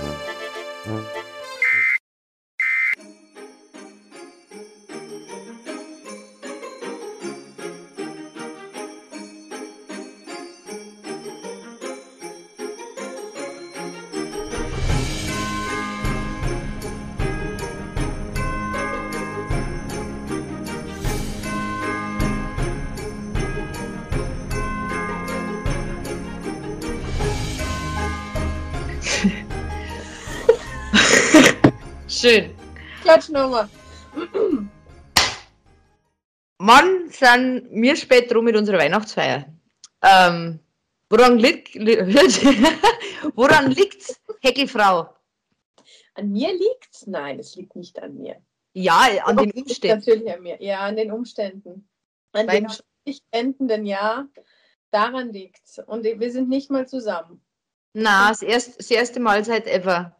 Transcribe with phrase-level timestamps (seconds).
[0.00, 1.27] Mm-hmm.
[32.28, 32.54] Schön.
[33.00, 33.70] Klatsch nochmal.
[36.58, 39.46] Mann, sind wir spät drum mit unserer Weihnachtsfeier.
[40.02, 40.58] Ähm,
[41.08, 41.96] woran liegt li
[43.34, 45.08] woran liegt's, Heckelfrau?
[46.14, 47.06] An mir liegt's?
[47.06, 48.36] Nein, es liegt nicht an mir.
[48.74, 49.98] Ja, an Doch, den Umständen.
[49.98, 50.62] Natürlich an mir.
[50.62, 51.88] Ja, an den Umständen.
[52.32, 52.76] An Beim dem
[53.06, 54.28] nicht endenden Jahr.
[54.90, 55.78] Daran liegt's.
[55.86, 57.40] Und wir sind nicht mal zusammen.
[57.94, 60.17] Na, das, erst, das erste Mal seit ever.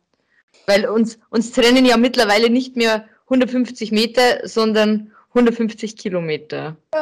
[0.67, 6.77] Weil uns, uns trennen ja mittlerweile nicht mehr 150 Meter, sondern 150 Kilometer.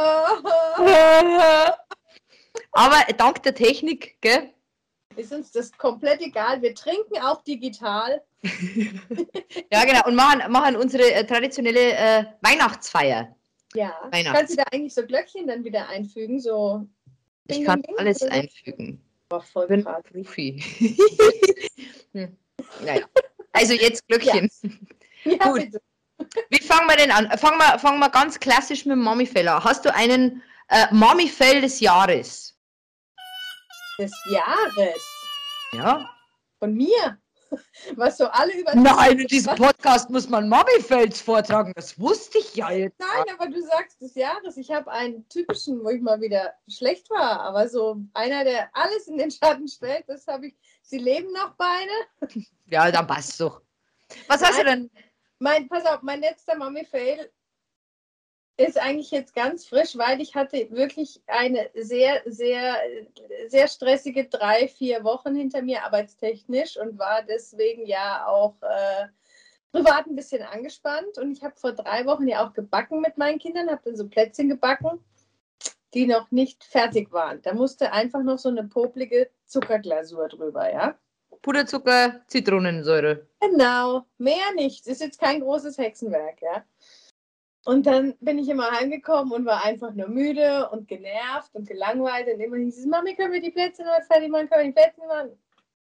[2.72, 4.50] Aber dank der Technik, gell?
[5.16, 6.60] Ist uns das komplett egal.
[6.62, 8.22] Wir trinken auch digital.
[9.72, 10.06] Ja, genau.
[10.06, 13.34] Und machen, machen unsere äh, traditionelle äh, Weihnachtsfeier.
[13.74, 13.92] Ja.
[14.12, 16.38] Weihnachts- Kannst du da eigentlich so Glöckchen dann wieder einfügen?
[16.40, 16.86] So.
[17.48, 19.00] Ich kann alles einfügen.
[19.28, 19.84] Boah, voll Ich bin.
[19.84, 20.62] Profi.
[22.12, 22.36] hm.
[22.84, 23.06] Naja.
[23.56, 24.50] Also jetzt Glöckchen.
[25.24, 25.60] Ja, Gut.
[25.60, 25.80] bitte.
[26.50, 27.30] Wie fangen wir denn an?
[27.38, 29.62] Fangen wir, fangen wir ganz klassisch mit dem Mami-Fell an.
[29.62, 32.56] Hast du einen äh, Mami-Fell des Jahres?
[33.98, 35.02] Des Jahres.
[35.72, 36.10] Ja.
[36.58, 37.18] Von mir.
[37.94, 38.74] Was so alle über.
[38.74, 41.72] Nein, in diesem Podcast muss man Mami-Fells vortragen.
[41.74, 42.98] Das wusste ich ja jetzt.
[42.98, 44.56] Nein, aber du sagst des Jahres.
[44.56, 49.06] Ich habe einen typischen, wo ich mal wieder schlecht war, aber so einer, der alles
[49.08, 50.56] in den Schatten stellt, das habe ich.
[50.82, 51.90] Sie leben noch beide.
[52.66, 53.62] Ja, dann passt doch.
[54.28, 54.90] Was hast du denn?
[55.38, 57.30] Mein, pass auf, mein letzter Mommy-Fail
[58.56, 62.76] ist eigentlich jetzt ganz frisch, weil ich hatte wirklich eine sehr, sehr,
[63.48, 69.06] sehr stressige drei, vier Wochen hinter mir arbeitstechnisch und war deswegen ja auch äh,
[69.72, 71.18] privat ein bisschen angespannt.
[71.18, 74.08] Und ich habe vor drei Wochen ja auch gebacken mit meinen Kindern, habe dann so
[74.08, 75.00] Plätzchen gebacken,
[75.92, 77.42] die noch nicht fertig waren.
[77.42, 80.94] Da musste einfach noch so eine poplige Zuckerglasur drüber, ja.
[81.42, 83.26] Puderzucker, Zitronensäure.
[83.40, 84.86] Genau, mehr nicht.
[84.86, 86.64] Ist jetzt kein großes Hexenwerk, ja.
[87.66, 92.28] Und dann bin ich immer heimgekommen und war einfach nur müde und genervt und gelangweilt.
[92.32, 94.48] Und immer hieß es, Mami, können wir die Plätze noch fertig machen?
[94.48, 95.36] Können wir die Plätze machen?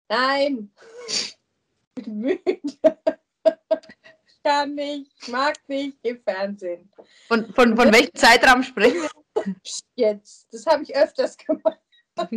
[0.08, 0.72] Nein.
[1.08, 1.36] Ich
[1.96, 2.42] bin müde.
[2.46, 6.92] Ich kann nicht, ich mag nicht, im Fernsehen.
[7.28, 9.56] Von, von, von welchem Zeitraum sprechen wir?
[9.96, 10.54] Jetzt.
[10.54, 11.80] Das habe ich öfters gemacht.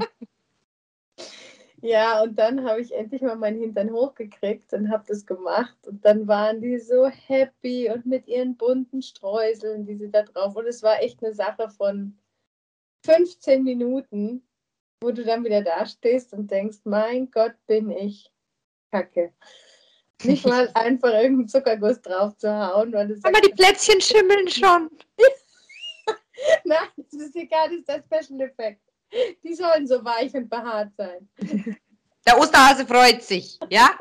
[1.87, 5.77] ja, und dann habe ich endlich mal meinen Hintern hochgekriegt und habe das gemacht.
[5.87, 10.57] Und dann waren die so happy und mit ihren bunten Streuseln, die sie da drauf.
[10.57, 12.19] Und es war echt eine Sache von
[13.05, 14.43] 15 Minuten,
[15.01, 18.33] wo du dann wieder dastehst und denkst, mein Gott, bin ich
[18.91, 19.33] kacke.
[20.25, 24.91] Nicht mal einfach irgendeinen Zuckerguss drauf zu hauen, weil Aber die Plätzchen schimmeln schon.
[26.65, 28.86] Nein, das ist egal, das ist der Special Effekt.
[29.43, 31.29] Die sollen so weich und behaart sein.
[32.27, 33.97] Der Osterhase freut sich, ja?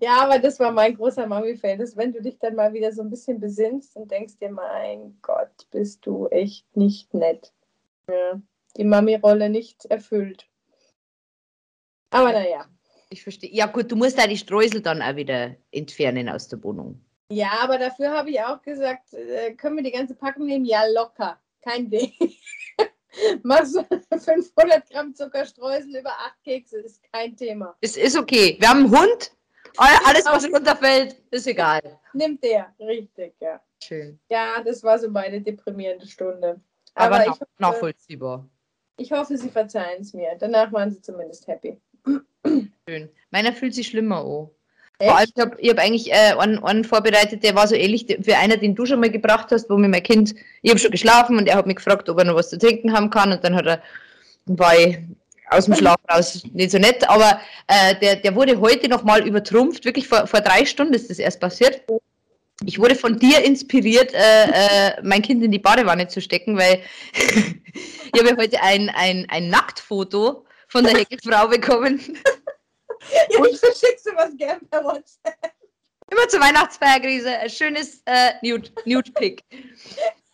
[0.00, 3.02] Ja, aber das war mein großer Mami-Fan, dass wenn du dich dann mal wieder so
[3.02, 7.52] ein bisschen besinnst und denkst dir, mein Gott, bist du echt nicht nett.
[8.08, 8.40] Ja,
[8.76, 10.46] die Mami-Rolle nicht erfüllt.
[12.10, 12.66] Aber naja.
[13.10, 13.50] Ich verstehe.
[13.50, 17.00] Ja gut, du musst da die Streusel dann auch wieder entfernen aus der Wohnung.
[17.28, 20.64] Ja, aber dafür habe ich auch gesagt, äh, können wir die ganze Packung nehmen?
[20.64, 21.40] Ja, locker.
[21.62, 22.12] Kein Ding.
[23.42, 23.84] Machst du
[24.18, 27.76] 500 Gramm Zuckerstreusel über 8 Kekse, ist kein Thema.
[27.80, 28.56] Es ist okay.
[28.58, 29.32] Wir haben einen Hund.
[29.76, 31.98] All- Alles, was runterfällt, ist egal.
[32.12, 33.60] Nimmt der, richtig, ja.
[33.82, 34.18] Schön.
[34.30, 36.60] Ja, das war so meine deprimierende Stunde.
[36.94, 38.48] Aber, Aber, nach, ich, hoffe, nachvollziehbar.
[38.96, 40.36] ich hoffe, sie verzeihen es mir.
[40.38, 41.80] Danach waren sie zumindest happy.
[42.88, 43.10] Schön.
[43.30, 44.50] Meiner fühlt sich schlimmer an.
[45.00, 48.34] Vor allem, ich habe hab eigentlich äh, einen, einen vorbereitet, der war so ähnlich wie
[48.34, 51.36] einer, den du schon mal gebracht hast, wo mir mein Kind, ich habe schon geschlafen
[51.36, 53.56] und er hat mich gefragt, ob er noch was zu trinken haben kann und dann
[53.56, 53.82] hat er,
[54.46, 54.98] war ich
[55.50, 59.84] aus dem Schlaf raus nicht so nett, aber äh, der, der wurde heute nochmal übertrumpft,
[59.84, 61.82] wirklich vor, vor drei Stunden ist das erst passiert.
[62.64, 66.80] Ich wurde von dir inspiriert, äh, äh, mein Kind in die Badewanne zu stecken, weil
[67.14, 72.00] ich habe ja heute ein, ein, ein Nacktfoto von der Heckelfrau bekommen.
[73.30, 75.52] Ja, ich verschicke dir was gern per WhatsApp.
[76.10, 77.38] Immer zur Weihnachtsfeierkrise.
[77.38, 79.42] Ein schönes äh, Nude, Nude Pick.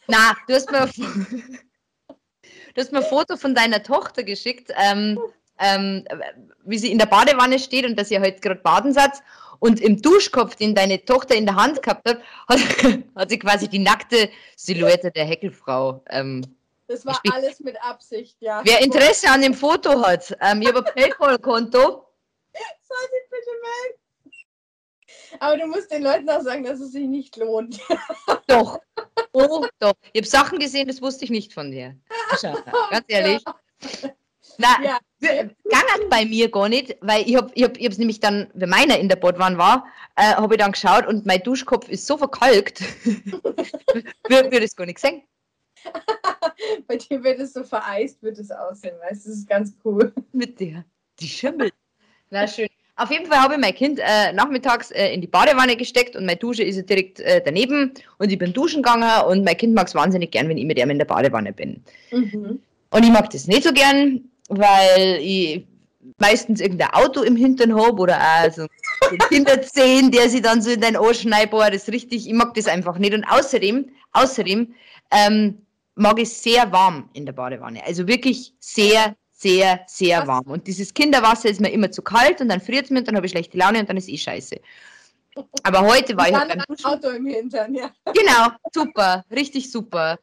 [0.08, 4.72] Na, du hast mir, du hast mir ein Foto von deiner Tochter geschickt.
[4.76, 5.18] Ähm,
[5.60, 6.04] ähm,
[6.64, 9.12] wie sie in der Badewanne steht und dass ihr heute gerade baden seid.
[9.58, 12.58] Und im Duschkopf, den deine Tochter in der Hand gehabt hat, hat,
[13.14, 16.02] hat sie quasi die nackte Silhouette der Heckelfrau.
[16.08, 16.42] Ähm,
[16.86, 17.34] Das war gespielt.
[17.34, 18.62] alles mit Absicht, ja.
[18.64, 22.06] Wer Interesse an dem Foto hat, ähm, ich habe ein Paypal-Konto.
[22.52, 24.00] Soll bitte melden?
[25.40, 27.80] Aber du musst den Leuten auch sagen, dass es sich nicht lohnt.
[28.46, 28.80] Doch.
[29.32, 29.94] Oh, doch.
[30.12, 31.96] Ich habe Sachen gesehen, das wusste ich nicht von dir.
[32.90, 33.44] Ganz ehrlich.
[34.58, 34.98] Na, Ja.
[35.22, 38.98] Gangert bei mir gar nicht, weil ich habe ich hab, ich nämlich dann, wenn meiner
[38.98, 39.86] in der Badwanne war,
[40.16, 44.86] äh, habe ich dann geschaut und mein Duschkopf ist so verkalkt, wird wir das gar
[44.86, 45.22] nicht gesehen.
[46.86, 49.30] Bei dir wird es so vereist, wird es aussehen, weißt du?
[49.30, 50.12] Das ist ganz cool.
[50.32, 50.84] Mit der.
[51.18, 51.74] Die schimmelt.
[52.30, 52.68] Na schön.
[52.96, 56.26] Auf jeden Fall habe ich mein Kind äh, nachmittags äh, in die Badewanne gesteckt und
[56.26, 59.74] meine Dusche ist ja direkt äh, daneben und ich bin duschen gegangen und mein Kind
[59.74, 61.82] mag es wahnsinnig gern, wenn ich mit ihm in der Badewanne bin.
[62.10, 62.60] Mhm.
[62.90, 65.64] Und ich mag das nicht so gern, weil ich
[66.18, 68.66] meistens irgendein Auto im Hintern habe oder auch so
[69.10, 71.52] ein Kinderzehen, der sich dann so in dein Ohr schneidet.
[71.52, 73.14] Boah, das ist richtig, ich mag das einfach nicht.
[73.14, 74.74] Und außerdem, außerdem
[75.10, 75.58] ähm,
[75.94, 77.84] mag ich sehr warm in der Badewanne.
[77.86, 80.26] Also wirklich sehr, sehr, sehr Was?
[80.28, 80.46] warm.
[80.46, 83.16] Und dieses Kinderwasser ist mir immer zu kalt und dann friert es mir und dann
[83.16, 84.56] habe ich schlechte Laune und dann ist eh scheiße.
[85.62, 86.86] Aber heute war ich halt beim Duschen.
[86.86, 87.90] Auto im Hintern, ja.
[88.04, 90.18] Genau, super, richtig super.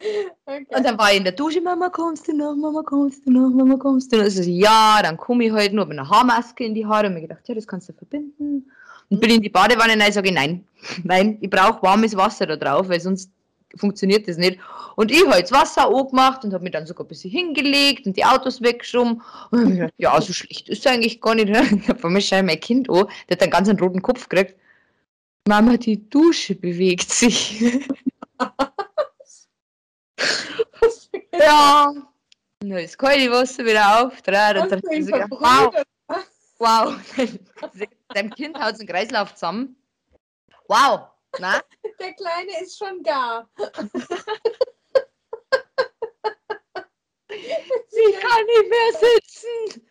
[0.00, 0.66] Okay.
[0.68, 3.50] Und dann war ich in der Dusche, Mama, kommst du noch, Mama, kommst du noch,
[3.50, 4.24] Mama, kommst du noch?
[4.24, 7.22] Also, ja, dann komme ich halt nur mit einer Haarmaske in die Haare und mir
[7.22, 8.70] gedacht, ja, das kannst du verbinden.
[9.10, 10.64] Und bin in die Badewanne und sage ich, nein,
[11.02, 13.32] nein, ich brauche warmes Wasser da drauf, weil sonst
[13.76, 14.58] funktioniert das nicht.
[14.96, 18.16] Und ich habe das Wasser angemacht und habe mich dann sogar ein bisschen hingelegt und
[18.16, 19.22] die Autos weggeschoben.
[19.50, 21.48] Und gedacht, ja, so schlecht ist es eigentlich gar nicht.
[21.48, 24.56] Ich habe mir schau mein Kind an, der hat einen ganz einen roten Kopf gekriegt.
[25.46, 27.62] Mama, die Dusche bewegt sich.
[31.32, 31.92] Ja.
[32.60, 35.30] Und dann ist das kalte Wasser wieder verbrüht?
[35.30, 35.74] wow,
[36.58, 36.94] wow,
[38.14, 39.76] dein Kind haut den Kreislauf zusammen.
[40.66, 41.08] Wow,
[41.40, 41.60] na?
[41.98, 43.48] Der Kleine ist schon gar.
[47.28, 49.88] Sie kann nicht mehr sitzen.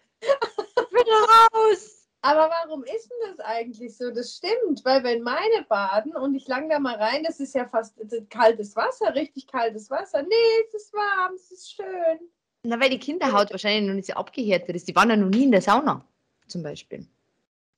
[0.91, 2.07] Bitte raus.
[2.21, 4.11] Aber warum ist denn das eigentlich so?
[4.11, 7.65] Das stimmt, weil wenn meine baden und ich lang da mal rein, das ist ja
[7.67, 7.95] fast
[8.29, 10.23] kaltes Wasser, richtig kaltes Wasser.
[10.23, 12.19] Nee, es ist warm, es ist schön.
[12.63, 14.87] Na, weil die Kinderhaut wahrscheinlich noch nicht so abgehärtet ist.
[14.87, 16.03] Die waren ja noch nie in der Sauna,
[16.47, 17.07] zum Beispiel.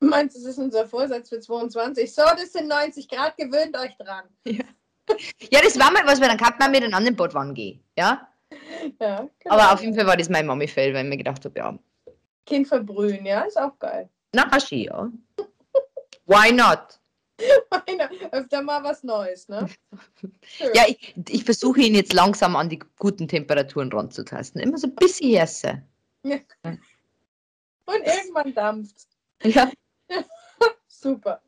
[0.01, 2.13] Meinst du, das ist unser Vorsatz für 22?
[2.13, 4.25] So, das sind 90 Grad, gewöhnt euch dran.
[4.46, 7.84] Ja, das war mal was, weil dann kann man mit einem anderen Bad gehen.
[7.98, 8.30] Ja?
[9.00, 9.56] Ja, genau.
[9.56, 11.78] Aber auf jeden Fall war das mein Mami-Fell, weil ich mir gedacht habe, ja,
[12.46, 14.10] Kind verbrühen, ja, ist auch geil.
[14.34, 15.12] na, Aschi, ja.
[16.25, 17.00] Why not?
[17.72, 19.69] Meine, öfter mal was Neues, ne?
[20.74, 24.62] Ja, ich, ich versuche ihn jetzt langsam an die guten Temperaturen ranzutasten.
[24.62, 25.81] Immer so ein bisschen härter.
[26.24, 26.40] Und
[27.86, 29.07] irgendwann dampft.
[29.44, 29.72] Ja,
[30.88, 31.42] Super.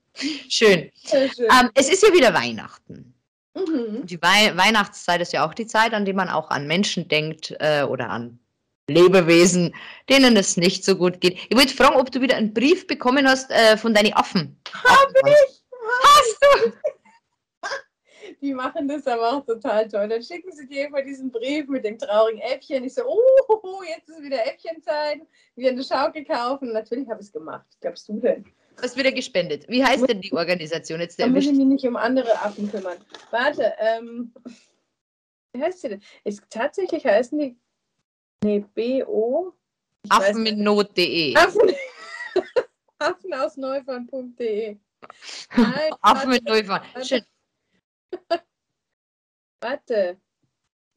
[0.50, 0.92] schön.
[1.06, 1.30] Schön.
[1.40, 3.13] Ähm, es ist ja wieder Weihnachten.
[3.54, 4.06] Mhm.
[4.06, 7.56] Die Wei Weihnachtszeit ist ja auch die Zeit, an die man auch an Menschen denkt
[7.60, 8.40] äh, oder an
[8.88, 9.74] Lebewesen,
[10.10, 11.38] denen es nicht so gut geht.
[11.50, 14.58] Ich wollte fragen, ob du wieder einen Brief bekommen hast äh, von deinen Affen.
[14.74, 15.64] Hab ich!
[16.04, 16.74] Hast du?
[18.42, 20.08] Die machen das aber auch total toll.
[20.08, 22.84] Dann schicken sie dir immer diesen Brief mit dem traurigen Äffchen.
[22.84, 25.22] Ich so, oh, jetzt ist wieder Äffchenzeit.
[25.56, 26.74] Wir eine Schaukel kaufen.
[26.74, 27.66] Natürlich habe ich es gemacht.
[27.70, 28.46] Was glaubst du denn?
[28.82, 29.70] Hast wieder gespendet.
[29.70, 31.19] Wie heißt denn die Organisation jetzt?
[31.19, 32.98] Da muss ich mich nicht um andere Affen kümmern.
[33.30, 34.33] Warte, ähm,
[35.54, 36.02] wie heißt sie denn?
[36.24, 37.57] Ist, tatsächlich heißen die,
[38.44, 39.54] nee, BO?
[40.07, 41.36] Weiß Affen mit Not.de.
[41.36, 41.76] Affen,
[42.98, 44.78] Affen aus neufern.de.
[45.56, 47.06] Nein, Affen mit warte.
[47.06, 47.21] Schön.
[49.61, 50.18] warte.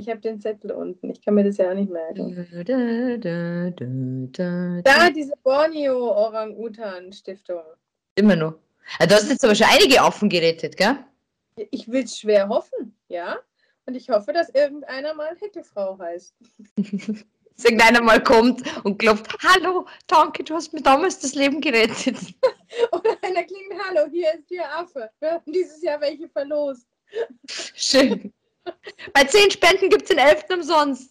[0.01, 1.11] Ich habe den Zettel unten.
[1.11, 2.35] Ich kann mir das ja auch nicht merken.
[2.35, 3.17] Da, da,
[3.71, 7.63] da, da, diese Borneo-Orang-Utan-Stiftung.
[8.17, 8.55] Immer noch.
[8.99, 10.99] Ah, Du hast jetzt aber schon einige Affen gerettet, gell?
[11.71, 13.39] Ich will es schwer hoffen, ja.
[13.87, 16.35] Und ich hoffe, dass irgendeiner mal Heckelfrau heißt.
[17.57, 22.17] Dass irgendeiner mal kommt und klopft, hallo, danke, du hast mir damals das Leben gerettet.
[22.91, 25.09] Oder einer klingt, hallo, hier ist Ihr Affe.
[25.21, 26.89] Wir haben dieses Jahr welche verlost.
[27.47, 28.33] Schön.
[29.13, 31.11] Bei zehn Spenden gibt es den elften umsonst.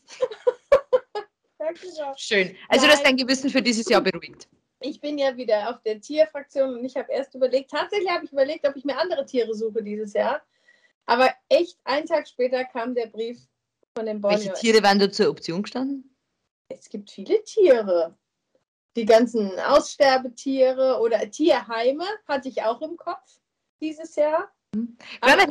[2.18, 2.56] Schön.
[2.68, 3.18] Also du hast Nein.
[3.18, 4.48] dein Gewissen für dieses Jahr beruhigt.
[4.82, 8.34] Ich bin ja wieder auf der Tierfraktion und ich habe erst überlegt, tatsächlich habe ich
[8.34, 10.42] überlegt, ob ich mir andere Tiere suche dieses Jahr.
[11.06, 13.40] Aber echt, einen Tag später kam der Brief
[13.96, 14.40] von dem Borneo.
[14.40, 16.16] Welche Tiere wären da zur Option gestanden?
[16.68, 18.18] Es gibt viele Tiere.
[18.96, 23.40] Die ganzen Aussterbetiere oder Tierheime hatte ich auch im Kopf
[23.82, 24.52] dieses Jahr.
[25.22, 25.48] Kleine,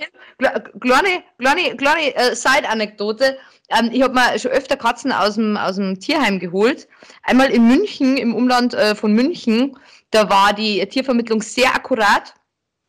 [0.80, 3.38] kleine, kleine, kleine äh, Side-Anekdote.
[3.68, 6.88] Ähm, ich habe mir schon öfter Katzen aus dem, aus dem Tierheim geholt.
[7.22, 9.76] Einmal in München, im Umland äh, von München,
[10.10, 12.34] da war die Tiervermittlung sehr akkurat.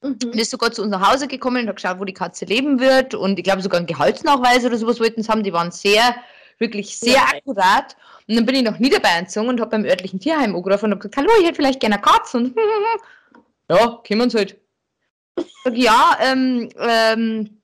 [0.01, 0.17] Mhm.
[0.23, 2.79] Und ist sogar zu uns nach Hause gekommen und hat geschaut, wo die Katze leben
[2.79, 3.13] wird.
[3.13, 5.43] Und ich glaube sogar einen Gehaltsnachweis oder sowas wollten sie haben.
[5.43, 6.15] Die waren sehr,
[6.57, 7.25] wirklich sehr ja.
[7.33, 7.95] akkurat.
[8.27, 10.99] Und dann bin ich nach Niederbayern gezogen und habe beim örtlichen Tierheim angerufen und habe
[10.99, 12.37] gesagt, hallo, ich hätte vielleicht gerne eine Katze.
[12.37, 12.55] Und
[13.69, 14.62] ja, kommen Sie halt.
[15.63, 17.61] Sag, ja, ähm, ähm,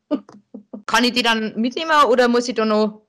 [0.85, 3.05] kann ich die dann mitnehmen oder muss ich da noch?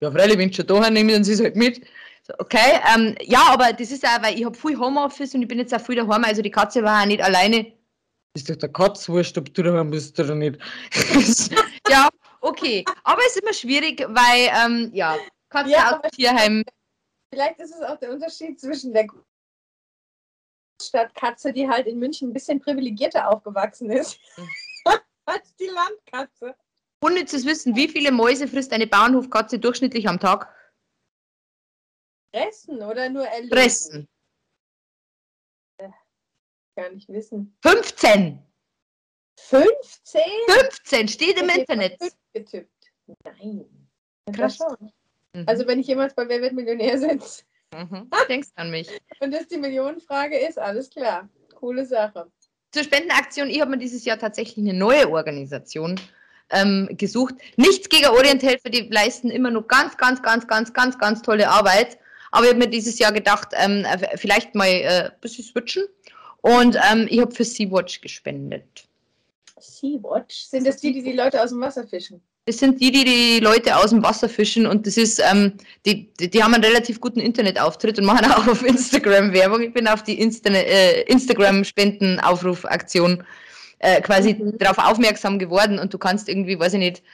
[0.00, 1.84] Ja, freilich, wenn sie schon da haben, nehmen sie es halt mit.
[2.24, 5.48] So, okay, ähm, ja, aber das ist auch, weil ich habe viel Homeoffice und ich
[5.48, 7.72] bin jetzt auch viel daheim, also die Katze war auch nicht alleine.
[8.34, 10.58] Ist doch der Katz wurscht, ob du daheim bist oder nicht.
[11.88, 12.08] ja,
[12.40, 12.84] okay.
[13.04, 15.16] Aber es ist immer schwierig, weil, ähm, ja,
[15.50, 16.64] Katze ja, aus Tierheim.
[17.32, 19.06] Vielleicht ist es auch der Unterschied zwischen der
[20.88, 24.18] Stadtkatze, die halt in München ein bisschen privilegierter aufgewachsen ist,
[25.24, 26.54] als die Landkatze.
[27.02, 30.54] Unnützes Wissen, wie viele Mäuse frisst eine Bauernhofkatze durchschnittlich am Tag?
[32.34, 33.52] Fressen oder nur erleben?
[33.52, 34.08] Fressen.
[35.78, 35.90] Äh,
[36.76, 37.56] gar nicht wissen.
[37.62, 38.42] 15!
[39.38, 40.22] 15?
[40.46, 41.98] 15 steht im Internet.
[42.32, 42.92] Getippt.
[43.24, 43.88] Nein.
[44.32, 44.58] Krass.
[45.32, 45.44] Mhm.
[45.46, 47.44] Also wenn ich jemals bei Wer wird Millionär sitze.
[47.72, 48.10] Mhm.
[48.28, 48.88] Denkst an mich.
[49.20, 51.28] Und das die Millionenfrage ist, alles klar.
[51.54, 52.26] Coole Sache.
[52.70, 56.00] Zur Spendenaktion, ich habe mir dieses Jahr tatsächlich eine neue Organisation
[56.50, 57.34] ähm, gesucht.
[57.56, 61.98] Nichts gegen Orienthelfer, die leisten immer nur ganz, ganz, ganz, ganz, ganz, ganz tolle Arbeit.
[62.30, 63.86] Aber ich habe mir dieses Jahr gedacht, ähm,
[64.16, 65.84] vielleicht mal äh, ein bisschen switchen.
[66.40, 68.88] Und ähm, ich habe für Sea-Watch gespendet.
[69.58, 70.46] Sea-Watch?
[70.46, 72.22] Sind das die, die die Leute aus dem Wasser fischen?
[72.44, 75.52] Das sind die, die die Leute aus dem Wasser fischen und das ist, ähm,
[75.86, 79.62] die, die, die, haben einen relativ guten Internetauftritt und machen auch auf Instagram Werbung.
[79.62, 83.22] Ich bin auf die Insta äh, Instagram-Spendenaufrufaktion
[83.78, 84.58] äh, quasi mhm.
[84.58, 87.04] darauf aufmerksam geworden und du kannst irgendwie, weiß ich nicht,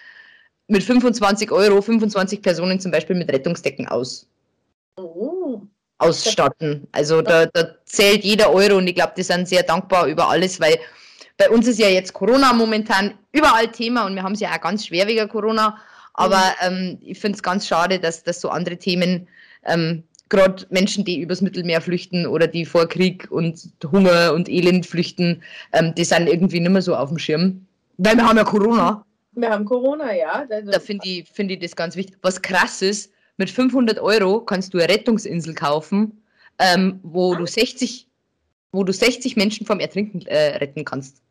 [0.66, 4.26] mit 25 Euro 25 Personen zum Beispiel mit Rettungsdecken aus.
[4.96, 5.60] Oh.
[5.98, 6.86] Ausstatten.
[6.92, 10.60] Also da, da zählt jeder Euro und ich glaube, die sind sehr dankbar über alles,
[10.60, 10.78] weil
[11.38, 14.60] bei uns ist ja jetzt Corona momentan überall Thema und wir haben es ja auch
[14.60, 15.78] ganz schwer wegen Corona.
[16.12, 16.76] Aber mhm.
[16.76, 19.28] ähm, ich finde es ganz schade, dass, dass so andere Themen,
[19.64, 24.84] ähm, gerade Menschen, die übers Mittelmeer flüchten oder die vor Krieg und Hunger und Elend
[24.84, 25.42] flüchten,
[25.72, 27.64] ähm, die sind irgendwie nicht mehr so auf dem Schirm.
[27.98, 29.04] Weil wir haben ja Corona.
[29.32, 30.44] Wir haben Corona, ja.
[30.50, 32.18] Also da finde ich, find ich das ganz wichtig.
[32.22, 36.20] Was krass ist, mit 500 Euro kannst du eine Rettungsinsel kaufen,
[36.58, 38.08] ähm, wo, du 60,
[38.72, 41.22] wo du 60 Menschen vom Ertrinken äh, retten kannst.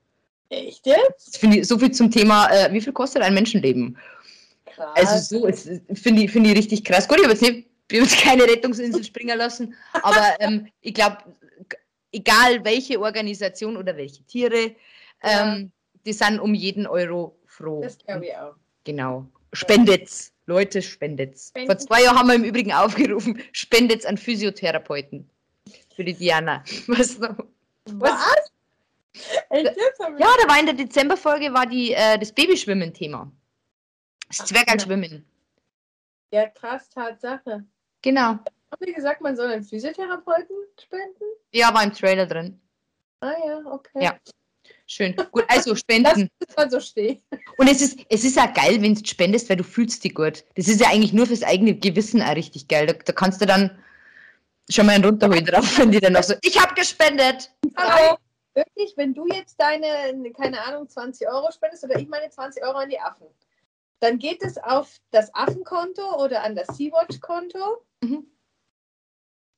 [0.49, 1.43] Echt jetzt?
[1.43, 3.97] Ich, so viel zum Thema, äh, wie viel kostet ein Menschenleben?
[4.65, 4.89] Krass.
[4.95, 7.07] Also so, finde ich, find ich richtig krass.
[7.07, 11.17] Gut, ich habe jetzt nicht wir uns keine Rettungsinsel springen lassen, aber ähm, ich glaube,
[12.11, 14.75] egal welche Organisation oder welche Tiere, ähm,
[15.23, 15.59] ja.
[16.05, 17.81] die sind um jeden Euro froh.
[17.81, 18.55] Das glaube ich auch.
[18.83, 19.25] Genau.
[19.53, 20.33] Spendet's.
[20.45, 21.49] Leute, spendet's.
[21.49, 21.67] Spenden.
[21.67, 25.29] Vor zwei Jahren haben wir im Übrigen aufgerufen, spendet's an Physiotherapeuten.
[25.95, 26.63] Für die Diana.
[26.87, 27.37] Was noch?
[27.85, 28.11] Was?
[28.11, 28.51] Was?
[29.51, 33.31] Ja, da war in der Dezemberfolge war die, äh, das Babyschwimmen-Thema.
[34.27, 35.25] Das Zwergalschwimmen.
[36.31, 37.63] Ja, krass, Tatsache.
[38.01, 38.31] Genau.
[38.31, 41.23] Haben Sie gesagt, man soll einen Physiotherapeuten spenden?
[41.51, 42.59] Ja, war im Trailer drin.
[43.21, 44.03] Ah ja, okay.
[44.03, 44.17] Ja.
[44.85, 45.15] Schön.
[45.31, 46.29] Gut, also spenden.
[46.39, 47.21] Das soll so stehen.
[47.57, 50.43] Und es ist, es ist auch geil, wenn du spendest, weil du fühlst dich gut.
[50.55, 52.87] Das ist ja eigentlich nur fürs eigene Gewissen auch richtig geil.
[52.87, 53.77] Da, da kannst du dann
[54.69, 57.51] schon mal einen runterholen drauf, wenn die dann auch so, ich habe gespendet.
[57.77, 58.17] Hallo
[58.57, 62.77] wirklich, wenn du jetzt deine, keine Ahnung, 20 Euro spendest oder ich meine 20 Euro
[62.79, 63.27] an die Affen,
[63.99, 67.85] dann geht es auf das Affenkonto oder an das Sea-Watch-Konto.
[68.01, 68.29] Mhm.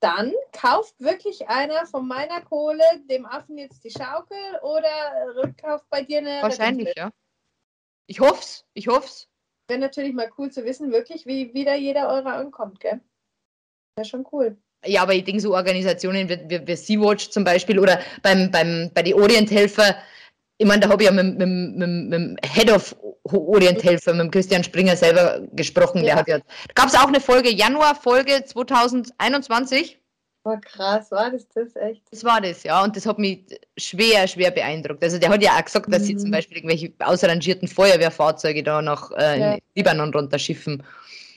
[0.02, 6.04] Dann kauft wirklich einer von meiner Kohle dem Affen jetzt die Schaukel oder kauft bei
[6.04, 6.42] dir eine.
[6.42, 7.12] Wahrscheinlich, ja.
[8.06, 9.28] Ich hoff's, ich hoff's.
[9.68, 13.02] Wäre natürlich mal cool zu wissen, wirklich, wie wieder jeder Euro ankommt, gell?
[13.96, 14.58] Wäre schon cool.
[14.86, 19.04] Ja, aber ich denke, so Organisationen wie, wie, Sea-Watch zum Beispiel oder beim, beim, bei
[19.04, 19.96] den Orienthelfer,
[20.58, 24.22] ich meine, da habe ich ja mit, mit, mit, mit dem Head of Orienthelfer, mit
[24.22, 26.00] dem Christian Springer selber gesprochen.
[26.00, 26.04] Ja.
[26.04, 30.00] Der hat ja, da gab es auch eine Folge, Januar-Folge 2021.
[30.44, 32.02] War krass, war das das echt?
[32.12, 32.82] Das war das, ja.
[32.82, 33.46] Und das hat mich
[33.78, 35.04] schwer, schwer beeindruckt.
[35.04, 36.06] Also der hat ja auch gesagt, dass mhm.
[36.06, 39.58] sie zum Beispiel irgendwelche ausrangierten Feuerwehrfahrzeuge da nach äh, ja.
[39.76, 40.84] Libanon runterschiffen.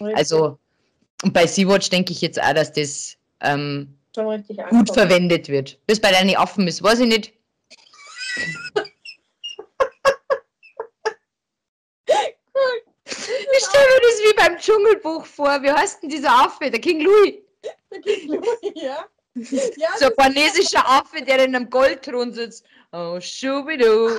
[0.01, 0.17] Richtig.
[0.17, 0.59] Also,
[1.25, 3.99] und bei Sea-Watch denke ich jetzt auch, dass das ähm,
[4.71, 5.79] gut verwendet wird.
[5.87, 7.33] Das bei deinen Affen ist, weiß ich nicht.
[13.55, 15.63] Ich stelle mir das wie beim Dschungelbuch vor.
[15.63, 16.71] Wie heißt denn dieser Affe?
[16.71, 17.37] Der King Louis.
[17.91, 19.07] Der King Louis, ja.
[19.35, 22.65] ja so ein pornesischer Affe, der in einem Goldthron sitzt.
[22.93, 24.19] Oh, schubidu.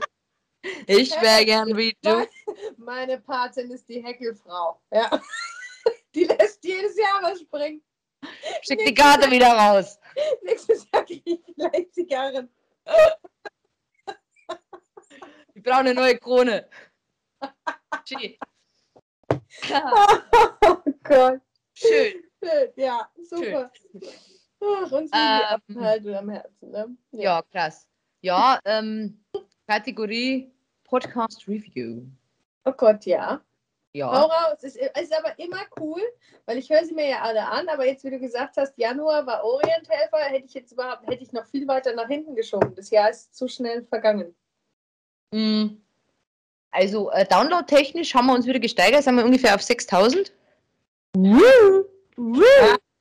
[0.87, 2.27] Ich wäre gern wie du.
[2.77, 4.79] Meine Patin ist die Heckelfrau.
[4.91, 5.21] Ja.
[6.15, 7.81] Die lässt jedes Jahr was springen.
[8.61, 9.99] Schick die Karte wieder raus.
[10.43, 12.49] Nächstes Jahr kriege ich vielleicht Zigarren.
[15.55, 16.67] Ich brauche eine neue Krone.
[18.05, 18.35] Schön.
[19.71, 21.41] Oh Gott.
[21.73, 22.23] Schön.
[22.43, 22.69] Schön.
[22.75, 23.71] Ja, super.
[24.59, 26.71] Ach, uns liegen die Ähm, am Herzen.
[26.71, 26.97] Ne?
[27.11, 27.87] Ja, krass.
[28.21, 29.23] Ja, ähm,
[29.67, 30.51] Kategorie
[30.83, 32.03] Podcast Review.
[32.65, 33.41] Oh Gott, ja.
[33.95, 34.07] Hau Ja.
[34.09, 34.57] raus.
[34.63, 36.01] Es ist, ist aber immer cool,
[36.45, 39.25] weil ich höre sie mir ja alle an, aber jetzt, wie du gesagt hast, Januar
[39.27, 42.73] war Orienthelfer, hätte ich jetzt überhaupt, hätte ich noch viel weiter nach hinten geschoben.
[42.75, 44.33] Das Jahr ist zu schnell vergangen.
[45.31, 45.77] Mm.
[46.71, 50.33] Also, äh, download-technisch haben wir uns wieder gesteigert, sind wir ungefähr auf 6000.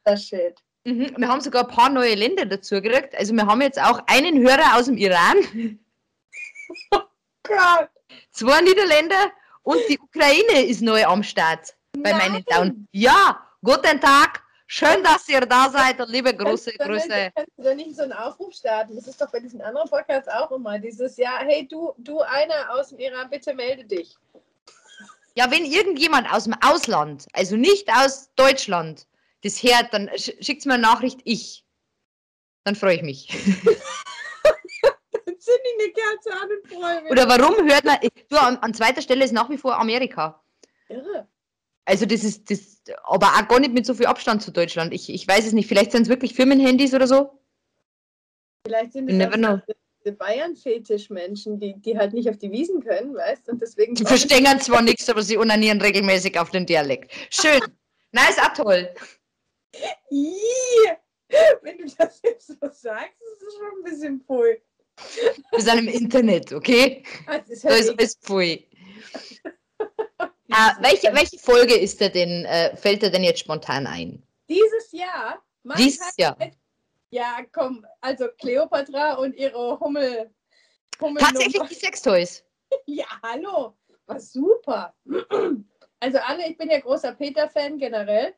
[0.05, 0.59] Das shit.
[0.85, 1.15] Mhm.
[1.17, 3.15] Wir haben sogar ein paar neue Länder dazu gekriegt.
[3.17, 5.37] Also, wir haben jetzt auch einen Hörer aus dem Iran,
[7.45, 7.89] Gott.
[8.33, 9.31] zwei Niederländer
[9.63, 12.87] und die Ukraine ist neu am Start bei meinen Down.
[12.93, 14.43] Ja, guten Tag.
[14.67, 17.09] Schön, dass ihr da seid und liebe große Kannst Grüße.
[17.25, 18.97] nicht- Kannst du da nicht so einen Aufruf starten?
[18.97, 21.41] Das ist doch bei diesen anderen Podcasts auch immer dieses Jahr.
[21.41, 24.17] Hey, du, du einer aus dem Iran, bitte melde dich.
[25.35, 29.07] Ja, wenn irgendjemand aus dem Ausland, also nicht aus Deutschland,
[29.43, 31.65] das hört, dann sch schickt mir eine Nachricht, ich.
[32.65, 33.29] Dann freue ich mich.
[35.45, 37.11] Dann zünd ich eine Kerze an und freue mich.
[37.11, 40.43] Oder warum hört man, du, an, an zweiter Stelle ist nach wie vor Amerika.
[40.89, 41.29] Irre.
[41.85, 44.95] Also das ist, das, aber auch gar nicht mit so viel Abstand zu Deutschland.
[44.95, 47.41] Ich, ich weiß es nicht, vielleicht sind es wirklich Firmenhandys oder so.
[48.65, 49.61] Vielleicht sind es
[50.05, 53.53] diese Bayern-Fetisch-Menschen, die, die halt nicht auf die Wiesen können, weißt du?
[53.53, 53.95] Und deswegen.
[53.95, 57.13] Die verstehen zwar nichts, aber sie unanieren regelmäßig auf den Dialekt.
[57.31, 57.61] Schön.
[58.11, 58.93] Na, ist auch toll.
[60.11, 60.27] Ih,
[61.63, 64.61] Wenn du das jetzt so sagst, ist es schon ein bisschen pui.
[65.51, 67.05] Wir sind im Internet, okay?
[67.27, 68.69] Das ist Da ist halt alles pfui.
[70.55, 74.23] Äh, welche, welche Folge ist dir denn, äh, fällt dir denn jetzt spontan ein?
[74.51, 75.43] Dieses Jahr.
[75.79, 76.37] Dieses Jahr.
[77.09, 80.31] Ja, komm, also Cleopatra und ihre Hummel.
[81.01, 82.45] Hummel Tatsächlich die Sextoys.
[82.87, 83.75] Ja, hallo.
[84.07, 84.95] War super.
[86.01, 88.35] Also alle, ich bin ja großer Peter-Fan generell.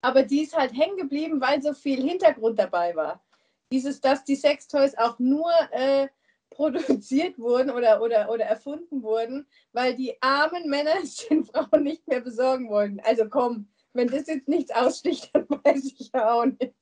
[0.00, 3.25] Aber die ist halt hängen geblieben, weil so viel Hintergrund dabei war.
[3.72, 6.08] Dieses, dass die Sextoys auch nur äh,
[6.50, 12.06] produziert wurden oder, oder, oder erfunden wurden, weil die armen Männer es den Frauen nicht
[12.08, 13.00] mehr besorgen wollten.
[13.00, 16.74] Also komm, wenn das jetzt nichts aussticht, dann weiß ich ja auch nicht.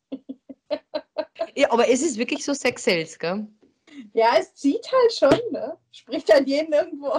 [1.55, 3.47] Ja, aber es ist wirklich so Sex Sales, gell?
[4.12, 5.77] Ja, es zieht halt schon, ne?
[5.92, 7.12] Spricht halt jeden irgendwo.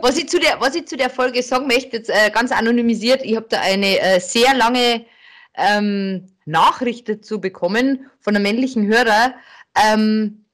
[0.00, 3.24] Was ich zu der, was ich zu der Folge sagen möchte, jetzt äh, ganz anonymisiert,
[3.24, 5.04] ich habe da eine äh, sehr lange
[5.54, 9.34] ähm, Nachricht dazu bekommen von einem männlichen Hörer,
[9.74, 10.44] ähm,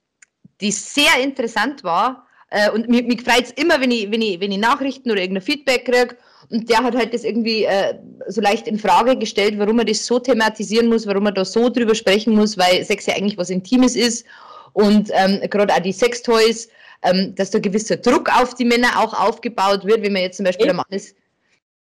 [0.61, 2.27] die sehr interessant war.
[2.51, 5.21] Äh, und mich, mich freut es immer, wenn ich, wenn, ich, wenn ich Nachrichten oder
[5.21, 6.17] irgendein Feedback kriege.
[6.51, 7.95] Und der hat halt das irgendwie äh,
[8.29, 11.69] so leicht in Frage gestellt, warum man das so thematisieren muss, warum man da so
[11.69, 14.27] drüber sprechen muss, weil Sex ja eigentlich was Intimes ist.
[14.73, 16.69] Und ähm, gerade auch die Sextoys,
[17.03, 20.45] ähm, dass da gewisser Druck auf die Männer auch aufgebaut wird, wenn man jetzt zum
[20.45, 21.17] Beispiel der Mann ist,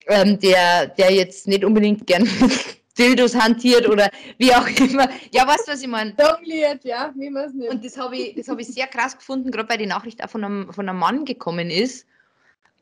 [0.09, 2.29] ähm, der, der jetzt nicht unbedingt gern
[2.99, 5.09] Dildos hantiert oder wie auch immer.
[5.33, 6.15] Ja, weißt du, was ich meine?
[6.19, 7.71] Jongliert, ja, wie man es nimmt.
[7.71, 10.31] Und das habe ich, das hab ich sehr krass gefunden, gerade weil die Nachricht auch
[10.31, 12.07] von einem, von einem Mann gekommen ist.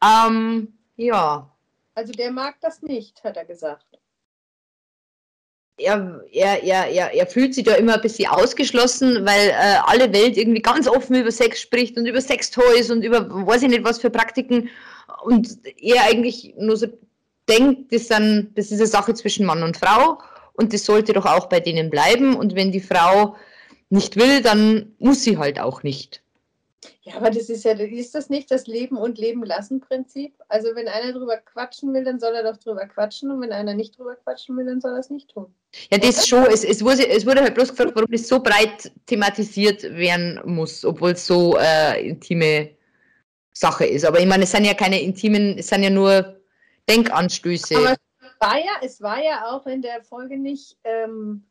[0.02, 1.48] Ähm, ja,
[1.94, 3.84] Also der mag das nicht, hat er gesagt.
[5.78, 10.12] er, er, er, er, er fühlt sich da immer ein bisschen ausgeschlossen, weil äh, alle
[10.12, 13.84] Welt irgendwie ganz offen über Sex spricht und über Sextoys und über weiß ich nicht
[13.84, 14.68] was für Praktiken
[15.22, 16.88] und er eigentlich nur so
[17.48, 20.18] denkt, das, sind, das ist eine Sache zwischen Mann und Frau
[20.52, 23.36] und das sollte doch auch bei denen bleiben und wenn die Frau
[23.90, 26.22] nicht will, dann muss sie halt auch nicht.
[27.02, 30.34] Ja, aber das ist ja, ist das nicht das Leben und Leben lassen Prinzip?
[30.48, 33.74] Also wenn einer drüber quatschen will, dann soll er doch drüber quatschen und wenn einer
[33.74, 35.46] nicht drüber quatschen will, dann soll er es nicht tun.
[35.90, 36.44] Ja, das schon.
[36.46, 40.84] Es, es, wurde, es wurde halt bloß gefragt, warum das so breit thematisiert werden muss,
[40.84, 42.70] obwohl es so äh, intime
[43.52, 44.04] Sache ist.
[44.04, 46.37] Aber ich meine, es sind ja keine intimen, es sind ja nur
[46.88, 47.76] Denkanstöße.
[47.76, 51.44] Aber es war ja, es war ja auch in der Folge nicht, ähm,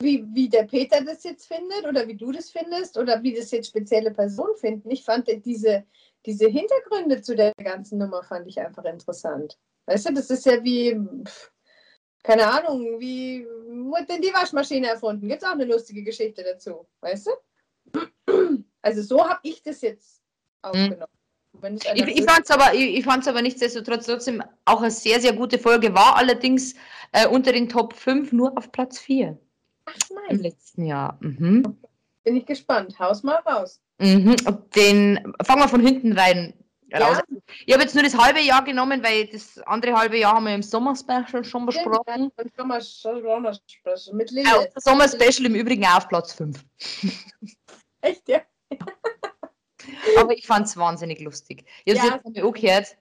[0.00, 3.50] wie, wie der Peter das jetzt findet oder wie du das findest oder wie das
[3.50, 4.90] jetzt spezielle Personen finden.
[4.90, 5.84] Ich fand diese,
[6.26, 9.58] diese Hintergründe zu der ganzen Nummer fand ich einfach interessant.
[9.86, 11.00] Weißt du, das ist ja wie,
[12.22, 15.28] keine Ahnung, wie wurde denn die Waschmaschine erfunden?
[15.28, 17.30] Gibt es auch eine lustige Geschichte dazu, weißt du?
[18.82, 20.22] Also so habe ich das jetzt
[20.62, 21.15] aufgenommen.
[21.94, 25.58] Ich ich fand es aber, ich, ich aber nichtsdestotrotz trotzdem auch eine sehr, sehr gute
[25.58, 26.74] Folge, war allerdings
[27.12, 29.38] äh, unter den Top 5 nur auf Platz 4
[29.86, 30.38] Ach, im nein.
[30.42, 31.18] letzten Jahr.
[31.20, 31.76] Mhm.
[32.24, 32.98] bin ich gespannt.
[32.98, 33.80] Haus mal raus.
[33.98, 34.36] Mhm.
[34.74, 36.52] Den fangen wir von hinten rein
[36.92, 37.18] raus.
[37.28, 37.38] Ja.
[37.66, 40.54] Ich habe jetzt nur das halbe Jahr genommen, weil das andere halbe Jahr haben wir
[40.54, 42.30] im Sommer-Special schon besprochen.
[42.36, 42.44] Ja,
[44.12, 44.30] mit.
[44.32, 46.64] Ja, das Sommer-Special im Übrigen auch auf Platz 5.
[48.00, 48.40] Echt, ja?
[50.18, 51.64] aber ich fand es wahnsinnig lustig.
[51.84, 52.20] Ich habe ja.
[52.24, 52.96] jetzt auch gehört,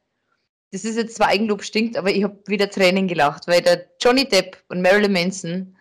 [0.72, 4.28] das ist jetzt zwar Eigenlob stinkt, aber ich habe wieder Tränen gelacht, weil der Johnny
[4.28, 5.76] Depp und Marilyn Manson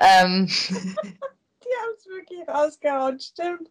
[0.00, 0.46] ähm,
[1.70, 3.70] Die haben es wirklich rausgehauen, stimmt.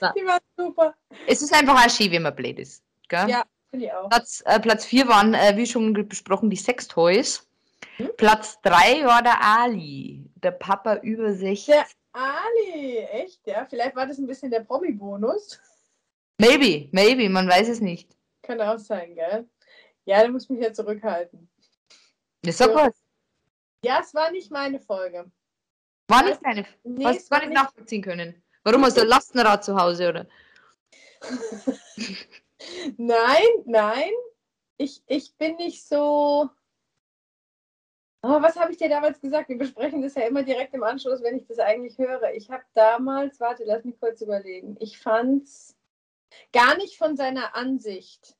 [0.00, 0.12] Na.
[0.16, 0.94] Die waren super.
[1.26, 2.82] Es ist einfach auch schön, wenn man blöd ist.
[3.08, 3.28] Gell?
[3.28, 4.08] Ja, finde ich auch.
[4.08, 7.46] Platz, äh, Platz 4 waren, äh, wie schon besprochen, die Sextoys.
[7.96, 8.10] Hm?
[8.16, 11.66] Platz 3 war der Ali, der Papa über 60.
[11.66, 13.66] Der Ali, echt, ja?
[13.68, 15.60] Vielleicht war das ein bisschen der Promi-Bonus.
[16.38, 18.16] Maybe, maybe, man weiß es nicht.
[18.42, 19.48] Kann auch sein, gell?
[20.04, 21.48] Ja, du musst mich ja zurückhalten.
[22.44, 22.94] Ja, sag was.
[23.82, 25.30] Ja, es war nicht meine Folge.
[26.08, 28.42] War nicht deine nee, Was gar nicht nachvollziehen können.
[28.62, 30.26] Warum hast du ein Lastenrad zu Hause, oder?
[32.96, 34.10] nein, nein.
[34.76, 36.50] Ich, ich bin nicht so.
[38.22, 39.48] Oh, was habe ich dir damals gesagt?
[39.48, 42.32] Wir besprechen das ja immer direkt im Anschluss, wenn ich das eigentlich höre.
[42.34, 44.76] Ich habe damals, warte, lass mich kurz überlegen.
[44.80, 45.75] Ich fand es
[46.52, 48.36] gar nicht von seiner Ansicht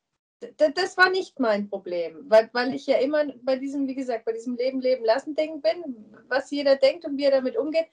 [0.75, 4.33] das war nicht mein Problem, weil, weil ich ja immer bei diesem, wie gesagt, bei
[4.33, 7.87] diesem Leben, Leben lassen Ding bin, was jeder denkt und wie er damit umgeht.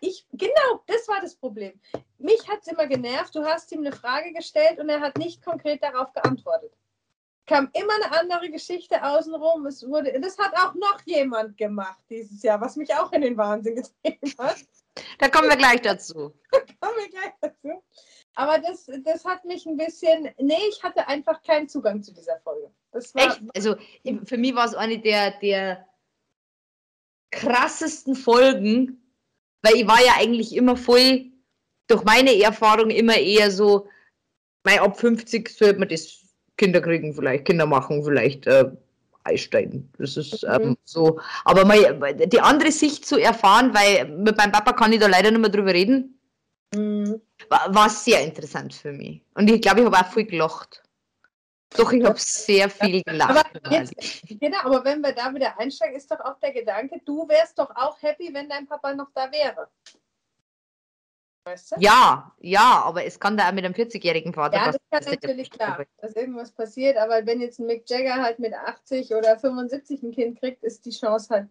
[0.00, 1.78] Ich, genau, das war das Problem.
[2.18, 5.44] Mich hat es immer genervt, du hast ihm eine Frage gestellt und er hat nicht
[5.44, 6.72] konkret darauf geantwortet.
[7.46, 9.66] Kam immer eine andere Geschichte außenrum.
[9.66, 13.36] Es wurde, das hat auch noch jemand gemacht dieses Jahr, was mich auch in den
[13.36, 14.64] Wahnsinn getrieben hat.
[15.18, 16.32] Da kommen wir gleich dazu.
[16.50, 17.82] Da kommen wir gleich dazu.
[18.40, 20.30] Aber das, das hat mich ein bisschen.
[20.38, 22.70] Nee, ich hatte einfach keinen Zugang zu dieser Folge.
[22.90, 23.42] Das war, Echt?
[23.54, 23.76] Also
[24.24, 25.86] für mich war es eine der, der
[27.30, 28.98] krassesten Folgen,
[29.60, 31.26] weil ich war ja eigentlich immer voll,
[31.86, 33.86] durch meine Erfahrung immer eher so,
[34.64, 36.22] mein ab 50 sollte man das
[36.56, 38.70] Kinder kriegen, vielleicht Kinder machen, vielleicht äh,
[39.24, 39.92] einsteigen.
[39.98, 40.48] Das ist mhm.
[40.62, 41.20] ähm, so.
[41.44, 45.30] Aber mal, die andere Sicht zu erfahren, weil mit meinem Papa kann ich da leider
[45.30, 46.19] nicht mehr drüber reden.
[46.74, 49.22] Mhm war, war sehr interessant für mich.
[49.34, 50.82] Und ich glaube, ich habe auch viel gelacht.
[51.76, 53.30] Doch, ich habe sehr viel gelacht.
[53.30, 53.94] Aber jetzt,
[54.40, 57.70] genau, aber wenn wir da wieder einsteigen, ist doch auch der Gedanke, du wärst doch
[57.76, 59.68] auch happy, wenn dein Papa noch da wäre.
[61.44, 61.76] Weißt du?
[61.78, 65.50] Ja, ja, aber es kann da auch mit einem 40-jährigen Vater Ja, das ist natürlich
[65.50, 70.02] klar, dass irgendwas passiert, aber wenn jetzt ein Mick Jagger halt mit 80 oder 75
[70.02, 71.48] ein Kind kriegt, ist die Chance halt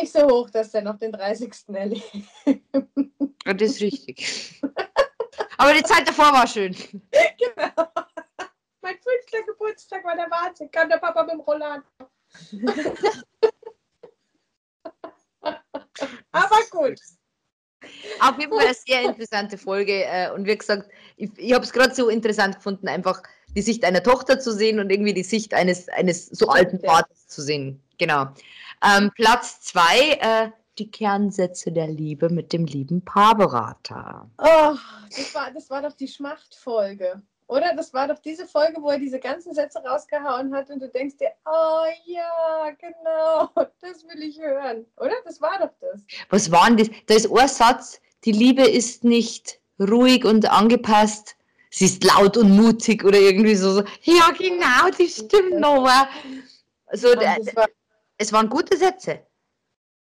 [0.00, 1.52] nicht so hoch, dass der noch den 30.
[1.68, 2.04] erlebt.
[3.44, 4.60] Das ist richtig.
[5.56, 6.74] Aber die Zeit davor war schön.
[6.74, 7.72] Genau.
[8.82, 10.70] Mein fünfter Geburtstag war der Wahnsinn.
[10.70, 11.82] Kam der Papa mit dem Rollator.
[16.30, 17.00] Aber gut.
[18.20, 20.04] Auf jeden Fall eine sehr interessante Folge.
[20.04, 23.22] Äh, und wie gesagt, ich, ich habe es gerade so interessant gefunden, einfach
[23.56, 27.26] die Sicht einer Tochter zu sehen und irgendwie die Sicht eines, eines so alten Vaters
[27.28, 27.82] zu sehen.
[27.98, 28.28] Genau.
[28.82, 34.30] Ähm, Platz zwei, äh, die Kernsätze der Liebe mit dem lieben Paarberater.
[34.38, 34.76] Oh,
[35.16, 37.22] das war, das war doch die Schmachtfolge.
[37.48, 37.74] Oder?
[37.74, 41.16] Das war doch diese Folge, wo er diese ganzen Sätze rausgehauen hat und du denkst
[41.16, 44.84] dir, oh ja, genau, das will ich hören.
[44.98, 45.14] Oder?
[45.24, 46.02] Das war doch das.
[46.28, 46.90] Was war denn das?
[47.06, 51.36] Da ist ein Satz, die Liebe ist nicht ruhig und angepasst,
[51.70, 53.82] sie ist laut und mutig oder irgendwie so.
[54.02, 56.08] Ja, genau, das stimmt, Nova.
[56.86, 57.68] Also, der, war,
[58.18, 59.24] es waren gute Sätze.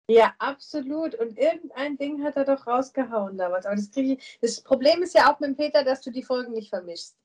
[0.08, 1.14] Ja, absolut.
[1.14, 3.64] Und irgendein Ding hat er doch rausgehauen damals.
[3.64, 6.70] Aber das, ich, das Problem ist ja auch mit Peter, dass du die Folgen nicht
[6.70, 7.16] vermischst.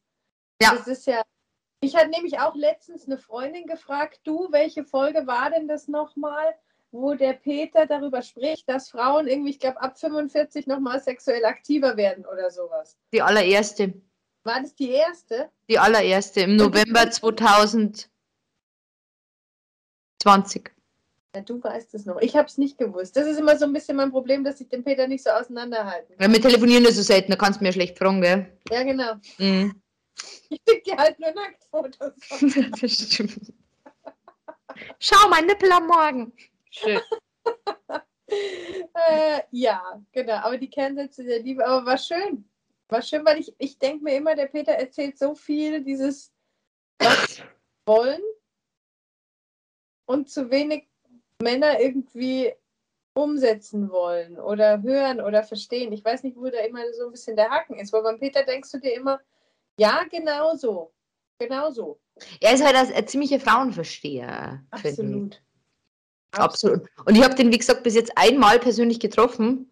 [0.62, 0.76] Ja.
[0.76, 1.24] Das ist ja.
[1.82, 6.56] Ich hatte nämlich auch letztens eine Freundin gefragt, du, welche Folge war denn das nochmal,
[6.92, 11.98] wo der Peter darüber spricht, dass Frauen irgendwie, ich glaube, ab 45 nochmal sexuell aktiver
[11.98, 12.98] werden oder sowas.
[13.12, 13.94] Die allererste.
[14.44, 15.50] War das die erste?
[15.70, 17.10] Die allererste im November
[20.26, 20.72] 2020.
[21.36, 22.20] Ja, du weißt es noch.
[22.22, 23.16] Ich habe es nicht gewusst.
[23.16, 26.18] Das ist immer so ein bisschen mein Problem, dass ich den Peter nicht so auseinanderhalten
[26.18, 26.32] kann.
[26.32, 28.58] Ja, wir telefonieren nur so selten, da kannst du mir schlecht fragen, gell?
[28.70, 29.16] Ja, genau.
[29.38, 29.82] Mhm.
[30.48, 32.14] Ich schicke dir halt nur Nacktfotos.
[32.82, 33.54] das stimmt.
[35.00, 36.32] Schau, mein Nippel am Morgen.
[36.70, 37.02] Schön.
[38.28, 40.36] äh, ja, genau.
[40.36, 42.48] Aber die Kernsätze der Liebe, aber war schön.
[42.88, 46.32] War schön, weil ich, ich denke mir immer, der Peter erzählt so viel, dieses
[47.00, 47.42] was
[47.86, 48.22] wollen
[50.06, 50.88] und zu wenig
[51.42, 52.54] Männer irgendwie
[53.14, 55.94] umsetzen wollen oder hören oder verstehen.
[55.94, 58.44] Ich weiß nicht, wo da immer so ein bisschen der Haken ist, weil beim Peter
[58.44, 59.20] denkst du dir immer,
[59.80, 60.92] ja, genau so.
[61.40, 62.00] Genau so.
[62.40, 64.64] Er ist halt ein ziemlicher Frauenversteher.
[64.72, 65.42] Absolut.
[66.32, 66.88] Absolut.
[67.06, 69.70] Und ich habe den, wie gesagt, bis jetzt einmal persönlich getroffen.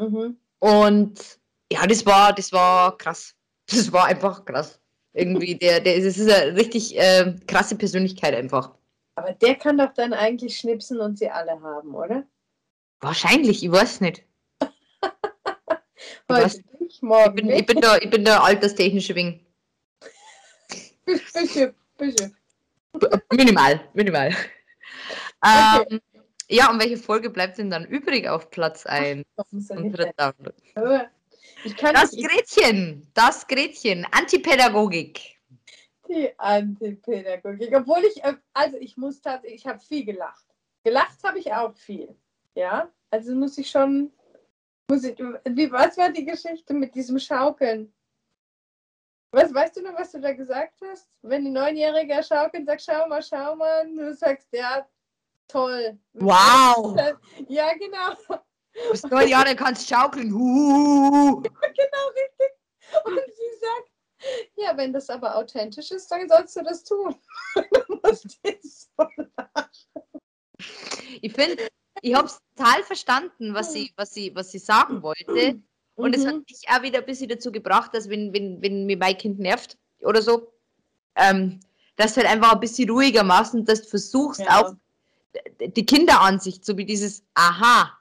[0.00, 0.36] Mhm.
[0.60, 1.38] Und
[1.72, 3.34] ja, das war, das war krass.
[3.66, 4.80] Das war einfach krass.
[5.14, 8.74] Irgendwie, der, der ist, ist eine richtig äh, krasse Persönlichkeit einfach.
[9.16, 12.24] Aber der kann doch dann eigentlich schnipsen und sie alle haben, oder?
[13.00, 14.24] Wahrscheinlich, ich weiß nicht.
[16.28, 16.60] Heute Was?
[16.80, 17.60] nicht, morgen Ich bin, nicht.
[17.60, 19.44] ich bin, der, ich bin der alterstechnische Wing.
[21.06, 22.32] Bitte, bitte.
[23.32, 24.34] Minimal, minimal.
[25.46, 26.00] Ähm,
[26.48, 29.26] ja, und welche Folge bleibt denn dann übrig auf Platz 1?
[29.36, 30.12] Warum soll ich Unsere denn?
[30.16, 31.10] Download.
[31.64, 35.33] Ich kann Das Gretchen, das Gretchen, Antipädagogik.
[36.08, 37.74] Die Antipädagogik.
[37.74, 40.44] Obwohl ich, äh, also ich muss tatsächlich, ich habe viel gelacht.
[40.84, 42.14] Gelacht habe ich auch viel.
[42.54, 44.12] Ja, also muss ich schon,
[44.88, 47.92] muss ich, wie, was war die Geschichte mit diesem Schaukeln?
[49.32, 51.08] Was, weißt du noch, was du da gesagt hast?
[51.22, 54.86] Wenn die Neunjährige schaukeln, sagt, schau mal, schau mal, und du sagst, ja,
[55.48, 55.98] toll.
[56.12, 56.96] Wow!
[57.48, 58.14] Ja, genau.
[58.28, 60.32] Du bist neun Jahre, kannst schaukeln.
[60.32, 61.42] Huhuhu.
[61.42, 63.04] Genau, richtig.
[63.04, 63.90] Und sie sagt,
[64.56, 67.14] ja, wenn das aber authentisch ist, dann sollst du das tun.
[67.54, 68.60] Dann musste ich
[68.96, 69.06] so
[71.20, 71.68] Ich finde,
[72.02, 75.60] ich habe es total verstanden, was sie, was, sie, was sie sagen wollte.
[75.96, 76.44] Und es hat Mhm.
[76.48, 79.78] mich auch wieder ein bisschen dazu gebracht, dass wenn, wenn, wenn mir mein Kind nervt
[80.02, 80.52] oder so,
[81.16, 81.60] ähm,
[81.96, 84.60] dass du halt einfach ein bisschen ruhiger machst und dass du versuchst, Ja.
[84.60, 84.74] auch
[85.60, 87.96] die Kinderansicht, so wie dieses Aha.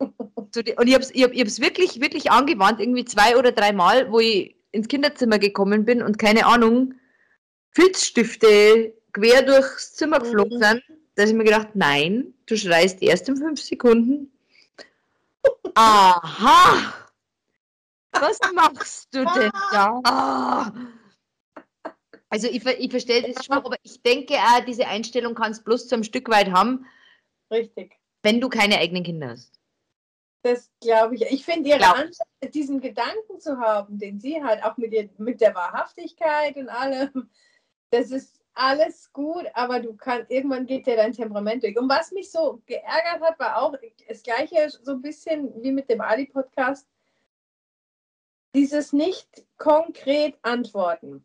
[0.00, 3.72] Und ich habe es ich hab, ich hab's wirklich, wirklich angewandt, irgendwie zwei oder drei
[3.72, 6.94] Mal, wo ich ins Kinderzimmer gekommen bin und keine Ahnung,
[7.72, 10.62] Filzstifte quer durchs Zimmer geflogen Mhm.
[10.62, 10.82] sind,
[11.14, 14.32] dass ich mir gedacht, nein, du schreist erst in fünf Sekunden.
[15.74, 16.94] Aha!
[18.12, 20.00] Was machst du denn da?
[20.04, 20.72] Ah.
[22.28, 25.88] Also ich, ich verstehe das schon, aber ich denke auch, diese Einstellung kannst du bloß
[25.88, 26.86] zu einem Stück weit haben,
[27.50, 27.96] Richtig.
[28.22, 29.59] wenn du keine eigenen Kinder hast.
[30.42, 31.22] Das glaube ich.
[31.22, 31.84] Ich finde ihre.
[31.84, 32.22] Ansicht,
[32.54, 37.30] diesen Gedanken zu haben, den sie halt auch mit, ihr, mit der Wahrhaftigkeit und allem,
[37.90, 41.78] das ist alles gut, aber du kannst, irgendwann geht dir dein Temperament durch.
[41.78, 43.74] Und was mich so geärgert hat, war auch
[44.08, 46.88] das gleiche, so ein bisschen wie mit dem Ali-Podcast,
[48.54, 51.24] dieses nicht konkret antworten.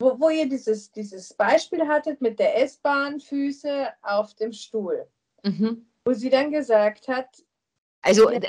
[0.00, 5.06] Wo, wo ihr dieses, dieses Beispiel hattet mit der S-Bahn, Füße auf dem Stuhl,
[5.44, 5.86] Mhm.
[6.04, 7.44] wo sie dann gesagt hat,
[8.02, 8.40] Also Ja.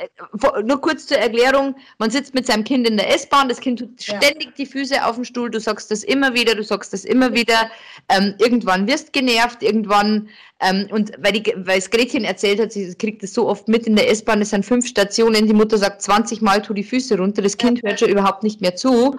[0.63, 3.89] nur kurz zur Erklärung, man sitzt mit seinem Kind in der S-Bahn, das Kind tut
[4.05, 4.21] Ja.
[4.21, 7.33] ständig die Füße auf dem Stuhl, du sagst das immer wieder, du sagst das immer
[7.33, 7.69] wieder,
[8.09, 10.29] ähm, irgendwann wirst genervt, irgendwann,
[10.61, 13.87] ähm, und weil, die, weil es Gretchen erzählt hat, sie kriegt das so oft mit
[13.87, 17.17] in der S-Bahn, es sind fünf Stationen, die Mutter sagt 20 Mal, tu die Füße
[17.17, 19.17] runter, das Kind hört schon überhaupt nicht mehr zu.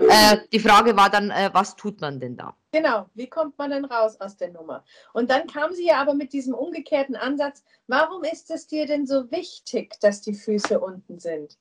[0.00, 2.54] Äh, die Frage war dann, äh, was tut man denn da?
[2.72, 4.84] Genau, wie kommt man denn raus aus der Nummer?
[5.12, 9.06] Und dann kam sie ja aber mit diesem umgekehrten Ansatz, warum ist es dir denn
[9.06, 11.58] so wichtig, dass die Füße unten sind?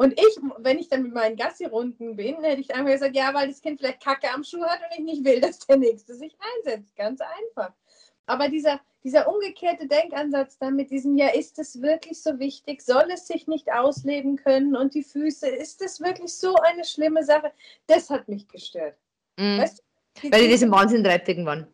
[0.00, 3.48] Und ich, wenn ich dann mit meinen Gassi-Runden bin, hätte ich einfach gesagt, ja, weil
[3.48, 6.34] das Kind vielleicht Kacke am Schuh hat und ich nicht will, dass der Nächste sich
[6.56, 6.96] einsetzt.
[6.96, 7.74] Ganz einfach.
[8.26, 12.82] Aber dieser, dieser umgekehrte Denkansatz dann mit diesem, ja, ist es wirklich so wichtig?
[12.82, 14.76] Soll es sich nicht ausleben können?
[14.76, 17.52] Und die Füße, ist es wirklich so eine schlimme Sache?
[17.86, 18.96] Das hat mich gestört.
[19.38, 19.58] Mhm.
[19.58, 19.82] Weißt
[20.22, 21.66] du, Weil die das im Wahnsinn treibt irgendwann.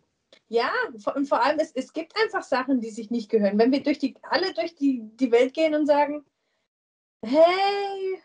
[0.48, 3.58] ja, vor- und vor allem, es, es gibt einfach Sachen, die sich nicht gehören.
[3.58, 6.24] Wenn wir durch die, alle durch die, die Welt gehen und sagen,
[7.26, 8.22] hey,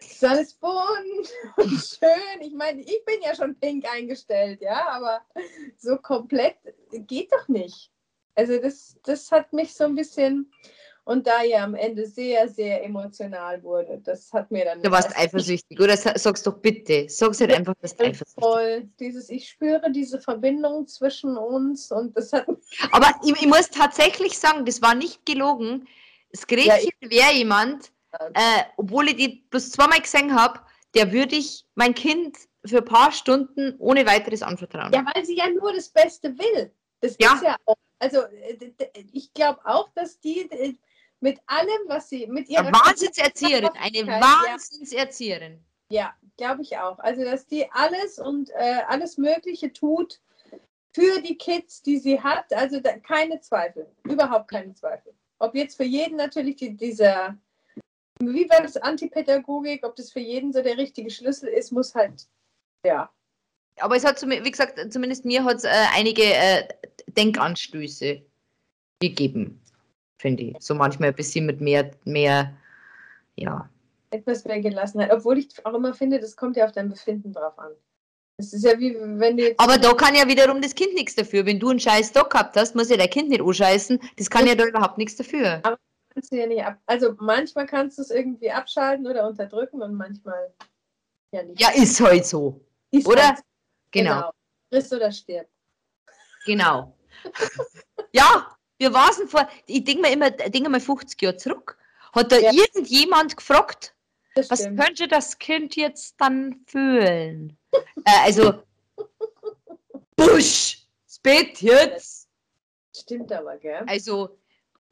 [0.00, 2.40] ist alles bunt und schön.
[2.40, 5.20] Ich meine, ich bin ja schon pink eingestellt, ja, aber
[5.76, 6.56] so komplett
[6.92, 7.90] geht doch nicht.
[8.34, 10.50] Also das, das hat mich so ein bisschen,
[11.04, 14.82] und da ja am Ende sehr, sehr emotional wurde, das hat mir dann...
[14.82, 15.96] Du warst eifersüchtig, oder?
[15.96, 17.06] Sa- Sag's doch bitte.
[17.08, 22.16] Sag's halt einfach, dass du eifersüchtig Voll, dieses, ich spüre diese Verbindung zwischen uns und
[22.16, 22.46] das hat
[22.92, 25.86] Aber ich, ich muss tatsächlich sagen, das war nicht gelogen.
[26.32, 27.92] Das Gretchen wäre jemand,
[28.34, 30.60] äh, obwohl ich die bloß zweimal gesehen habe,
[30.94, 34.92] der würde ich mein Kind für ein paar Stunden ohne weiteres anvertrauen.
[34.92, 36.72] Ja, weil sie ja nur das Beste will.
[37.00, 37.34] Das Ja.
[37.34, 37.76] ist ja auch.
[37.98, 38.72] Also äh,
[39.12, 40.74] ich glaube auch, dass die äh,
[41.20, 44.20] mit allem, was sie mit ihrer Eine Wahnsinnserzieherin, eine Ja.
[44.20, 45.64] Wahnsinnserzieherin.
[45.90, 46.98] Ja, glaube ich auch.
[46.98, 50.20] Also dass die alles und äh, alles Mögliche tut
[50.92, 52.52] für die Kids, die sie hat.
[52.52, 55.12] Also da, keine Zweifel, überhaupt keine Zweifel.
[55.38, 57.36] Ob jetzt für jeden natürlich die, dieser,
[58.20, 62.28] wie war das Antipädagogik, ob das für jeden so der richtige Schlüssel ist, muss halt,
[62.86, 63.10] ja.
[63.80, 66.68] Aber es hat, wie gesagt, zumindest mir hat es äh, einige äh,
[67.16, 68.22] Denkanstöße
[69.00, 69.60] gegeben,
[70.18, 70.56] finde ich.
[70.60, 72.56] So manchmal ein bisschen mit mehr, mehr,
[73.34, 73.68] ja.
[74.10, 75.12] etwas mehr Gelassenheit.
[75.12, 77.72] Obwohl ich auch immer finde, das kommt ja auf dein Befinden drauf an.
[78.36, 79.54] Es ist ja wie wenn du.
[79.58, 81.46] Aber da kann ja wiederum das Kind nichts dafür.
[81.46, 83.98] Wenn du einen scheiß Doc gehabt hast, muss ja dein Kind nicht anscheißen.
[84.16, 85.62] Das kann ja da überhaupt nichts dafür.
[86.14, 86.78] Kannst du ja nicht ab.
[86.86, 90.52] Also manchmal kannst du es irgendwie abschalten oder unterdrücken und manchmal
[91.32, 91.60] ja nicht.
[91.60, 92.60] Ja, ist halt so.
[92.90, 93.28] Ist oder?
[93.28, 93.40] halt-
[93.90, 94.30] Genau.
[94.70, 95.48] Friss oder stirb.
[96.46, 96.96] Genau.
[98.12, 101.78] ja, wir waren vor, ich denke mir immer, denke mal 50 Jahre zurück.
[102.12, 102.52] Hat da Ja.
[102.52, 103.94] irgendjemand gefragt,
[104.34, 104.80] Das was stimmt.
[104.80, 107.56] könnte das Kind jetzt dann fühlen?
[108.04, 108.62] äh, also,
[110.16, 112.28] Busch, Spät jetzt.
[112.96, 113.82] Stimmt aber, gell?
[113.86, 114.36] Also,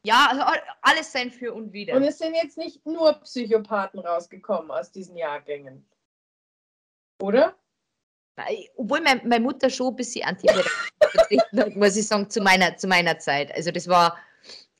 [0.05, 1.95] ja, also all- alles sein für und wieder.
[1.95, 5.85] Und es sind jetzt nicht nur Psychopathen rausgekommen aus diesen Jahrgängen.
[7.21, 7.55] Oder?
[8.35, 12.75] Nein, Obwohl mein, meine Mutter schon ein bisschen vertreten hat, muss ich sagen, zu meiner,
[12.77, 13.53] zu meiner Zeit.
[13.55, 14.17] Also das war,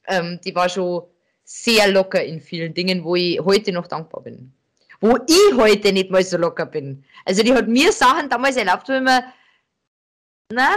[0.07, 1.03] ähm, die war schon
[1.43, 4.53] sehr locker in vielen Dingen, wo ich heute noch dankbar bin.
[4.99, 7.05] Wo ich heute nicht mal so locker bin.
[7.25, 9.23] Also die hat mir Sachen damals erlaubt, wo ich mir,
[10.51, 10.75] na,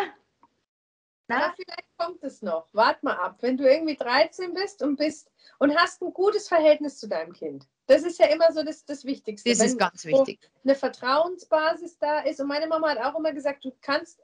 [1.29, 2.69] Na, vielleicht kommt es noch.
[2.73, 3.39] Wart mal ab.
[3.41, 7.67] Wenn du irgendwie 13 bist und bist und hast ein gutes Verhältnis zu deinem Kind.
[7.87, 9.49] Das ist ja immer so das, das Wichtigste.
[9.51, 10.39] das Wenn ist ganz wichtig.
[10.65, 12.41] eine Vertrauensbasis da ist.
[12.41, 14.21] Und meine Mama hat auch immer gesagt, du kannst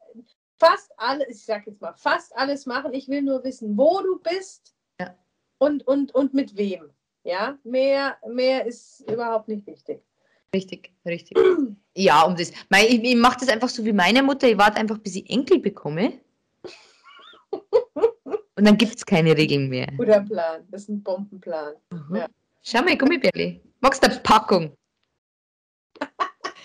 [0.59, 2.93] fast alles, ich sag jetzt mal, fast alles machen.
[2.95, 5.17] Ich will nur wissen, wo du bist Ja.
[5.59, 6.91] und, und, und mit wem.
[7.25, 10.03] Ja, mehr, mehr ist überhaupt nicht wichtig.
[10.55, 11.37] Richtig, richtig.
[11.95, 12.53] Ja, um das.
[12.69, 14.49] Mein, ich ich mache das einfach so wie meine Mutter.
[14.49, 16.21] Ich warte einfach, bis ich Enkel bekomme.
[17.53, 19.89] Und dann gibt es keine Regeln mehr.
[19.97, 20.63] Guter Plan.
[20.71, 21.75] Das ist ein Bombenplan.
[22.15, 22.27] Ja.
[22.63, 23.61] Schau mal, Gummibärli.
[23.81, 24.77] Magst du eine Packung?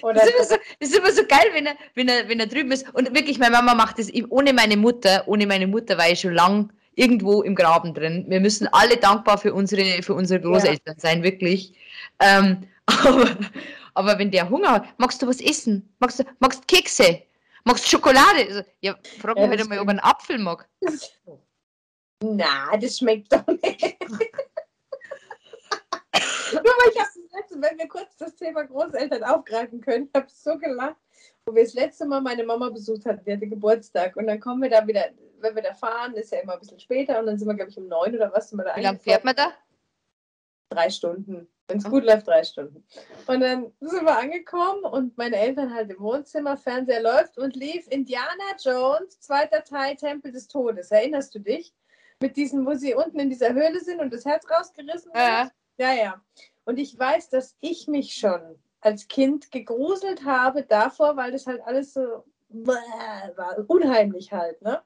[0.02, 2.40] Oder Das ist, immer so, das ist immer so geil, wenn er, wenn, er, wenn
[2.40, 2.94] er drüben ist.
[2.94, 5.24] Und wirklich, meine Mama macht das ohne meine Mutter.
[5.28, 8.26] Ohne meine Mutter war ich schon lang irgendwo im Graben drin.
[8.28, 11.74] Wir müssen alle dankbar für unsere, für unsere Großeltern sein, wirklich.
[12.20, 13.38] Ähm, aber,
[13.94, 15.90] aber wenn der Hunger hat, magst du was essen?
[16.00, 17.22] Magst du magst Kekse?
[17.64, 18.46] Magst du Schokolade?
[18.48, 20.70] Also, ja, frag Ja, mich das einmal, ob er einen Apfel mag.
[22.24, 23.98] Na, das schmeckt doch nicht.
[26.54, 30.14] Nur weil ich habe das letzte, wenn wir kurz das Thema Großeltern aufgreifen können, ich
[30.16, 30.96] habe so gelacht,
[31.46, 34.62] wo wir das letzte Mal meine Mama besucht hatten, die hatte Geburtstag und dann kommen
[34.62, 35.06] wir da wieder,
[35.40, 37.72] wenn wir da fahren, ist ja immer ein bisschen später und dann sind wir, glaube
[37.72, 39.52] ich, um neun oder was sind wir da Wie lange fährt man da?
[40.70, 41.48] Drei Stunden.
[41.68, 42.86] Wenn es gut läuft, drei Stunden.
[43.28, 47.88] Und dann sind wir angekommen und meine Eltern halt im Wohnzimmer, Fernseher läuft und lief
[47.90, 50.92] Indiana Jones, zweiter Teil, Tempel des Todes.
[50.92, 51.74] Erinnerst du dich?
[52.22, 55.18] Mit diesen, wo sie unten in dieser Höhle sind und das Herz rausgerissen wird?
[55.18, 55.52] Ja.
[55.78, 56.22] Ja, ja.
[56.66, 58.42] Und ich weiß, dass ich mich schon
[58.82, 64.82] als Kind gegruselt habe davor, weil das halt alles so war, unheimlich halt, ne?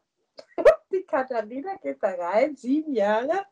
[0.91, 3.45] Die Katharina geht da rein, sieben Jahre,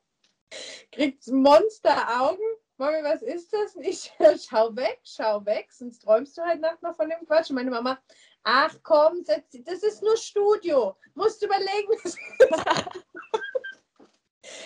[0.91, 2.45] kriegt Monsteraugen.
[2.77, 3.75] Mami, was ist das?
[3.75, 4.11] Und ich
[4.49, 7.49] schau weg, schau weg, sonst träumst du halt nachts noch von dem Quatsch.
[7.49, 7.99] Und meine Mama,
[8.43, 10.95] ach komm, setz, das ist nur Studio.
[11.15, 11.93] Musst überlegen.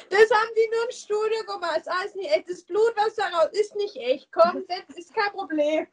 [0.10, 1.82] Das haben die nur im Studio gemacht.
[1.86, 2.50] Das ist nicht echt.
[2.50, 4.32] Das Blut, was da raus ist, nicht echt.
[4.32, 5.88] Komm, das ist kein Problem.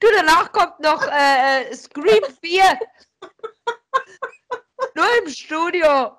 [0.00, 2.78] Du, danach kommt noch äh, äh, Scream 4.
[4.94, 6.16] Nur im Studio.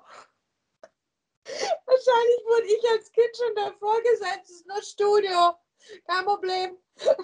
[2.16, 4.44] Wahrscheinlich wurde ich als Kind schon davor gesetzt.
[4.44, 5.54] Es ist nur Studio.
[6.06, 6.76] Kein Problem.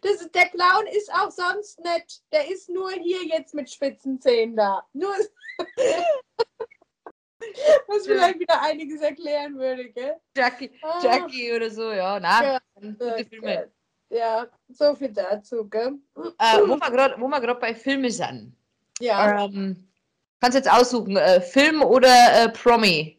[0.00, 2.22] Das ist, der Clown ist auch sonst nett.
[2.32, 4.86] Der ist nur hier jetzt mit spitzen Zähnen da.
[4.94, 5.14] Nur.
[7.88, 10.16] Was vielleicht wieder einiges erklären würde, gell?
[10.36, 11.00] Jackie, Ah.
[11.02, 12.18] Jackie oder so, ja.
[12.18, 13.70] Ja, gute Filme.
[14.08, 15.98] Ja, so viel dazu, gell?
[16.38, 18.56] Äh, wo wir grad- wo wir gerade bei Filmen sind.
[19.00, 19.44] Ja.
[19.44, 19.86] Ähm,
[20.44, 23.18] kannst jetzt aussuchen, äh, Film oder äh, Promi?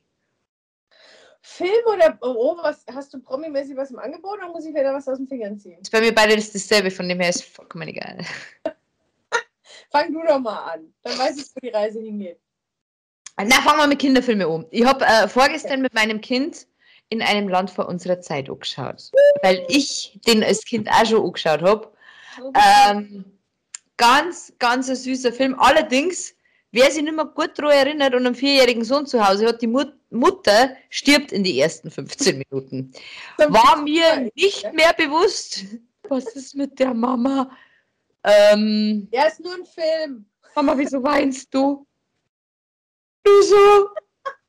[1.41, 5.07] Film oder oh, was hast du promimäßig was im Angebot oder muss ich wieder was
[5.07, 5.79] aus den Fingern ziehen?
[5.81, 8.23] Ist bei mir beide das dasselbe, von dem her ist vollkommen egal.
[9.91, 10.93] Fang du doch mal an.
[11.01, 12.39] Dann weiß ich, wo die Reise hingeht.
[13.37, 14.65] Na, fangen wir mit Kinderfilmen um.
[14.69, 16.67] Ich habe äh, vorgestern mit meinem Kind
[17.09, 19.11] in einem Land vor unserer Zeit angeschaut,
[19.41, 21.91] weil ich den als Kind auch schon angeschaut habe.
[22.87, 23.25] Ähm,
[23.97, 25.59] ganz, ganz ein süßer Film.
[25.59, 26.35] Allerdings,
[26.75, 29.67] wer sich nicht mehr gut daran erinnert und einen vierjährigen Sohn zu Hause hat, die
[29.67, 32.93] Mut Mutter stirbt in die ersten 15 Minuten.
[33.37, 35.65] War mir nicht mehr bewusst,
[36.07, 37.49] was ist mit der Mama?
[38.23, 40.25] Ähm, Ja, ist nur ein Film.
[40.55, 41.85] Mama, wieso weinst du?
[43.23, 43.89] Wieso?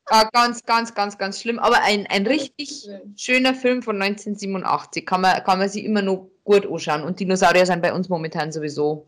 [0.06, 1.58] Ah, ganz, ganz, ganz, ganz schlimm.
[1.58, 5.04] Aber ein, ein richtig schöner Film von 1987.
[5.04, 7.02] Kann man, kann man sich immer noch gut anschauen.
[7.02, 9.06] Und Dinosaurier sind bei uns momentan sowieso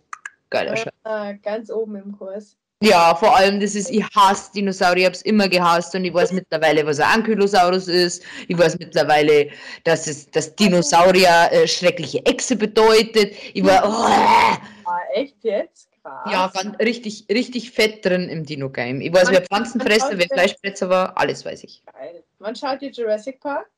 [0.51, 0.93] geiler Scheiß.
[1.05, 2.57] Ah, ganz oben im Kurs.
[2.81, 6.31] Ja, vor allem, das ist, ich hasse Dinosaurier, ich hab's immer gehasst und ich weiß
[6.31, 8.23] mittlerweile, was ein Ankylosaurus ist.
[8.47, 9.51] Ich weiß mittlerweile,
[9.83, 13.35] dass es dass Dinosaurier äh, schreckliche Echse bedeutet.
[13.53, 15.89] Ich war, oh, Ah, echt jetzt?
[16.05, 16.31] Parts.
[16.33, 19.01] Ja, ganz, richtig, richtig fett drin im Dino-Game.
[19.01, 21.83] Ich weiß, Man- wer Pflanzenfresser, wer Fleischfresser war, alles weiß ich.
[21.93, 22.23] Geil.
[22.39, 23.69] Wann schaut ihr Jurassic Park?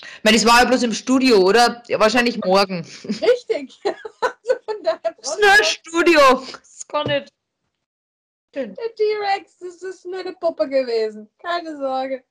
[0.00, 1.82] Ich meine, das war ja bloß im Studio, oder?
[1.88, 2.86] Ja, wahrscheinlich morgen.
[3.04, 3.80] Richtig.
[3.84, 6.20] also von daher Das ist nur ein Studio.
[6.60, 7.32] Das kann nicht.
[8.64, 11.28] Der T-Rex, das ist nur eine Puppe gewesen.
[11.42, 12.22] Keine Sorge.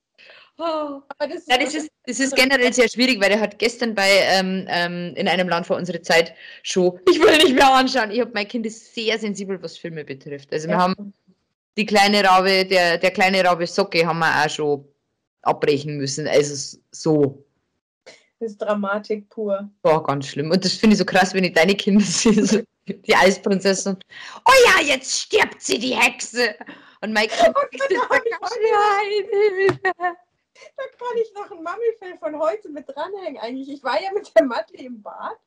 [0.58, 1.02] Oh.
[1.20, 4.66] Das, Ja, das ist, das ist generell sehr schwierig, weil er hat gestern bei ähm,
[4.70, 8.12] ähm, in einem Land vor unserer Zeit schon, ich will nicht mehr anschauen.
[8.12, 10.54] Ich habe mein Kind ist sehr sensibel, was Filme betrifft.
[10.54, 10.82] Also wir Ja.
[10.84, 11.14] haben
[11.78, 14.86] die kleine Rabe, der, der kleine Rabe Socke haben wir auch schon
[15.42, 16.26] abbrechen müssen.
[16.28, 17.44] Also so.
[18.40, 19.70] das ist Dramatik pur.
[19.82, 20.52] War ganz schlimm.
[20.52, 23.98] Und das finde ich so krass, wenn ich deine Kinder sehe, so die Eisprinzessin.
[24.48, 26.56] Oh ja, jetzt stirbt sie, die Hexe.
[27.02, 27.56] Und ist Gott,
[27.90, 29.80] da ganz Hilfe.
[30.78, 33.70] Da kann ich noch ein Mami-Film von heute mit dranhängen eigentlich.
[33.70, 35.38] Ich war ja mit der Matli im Bad.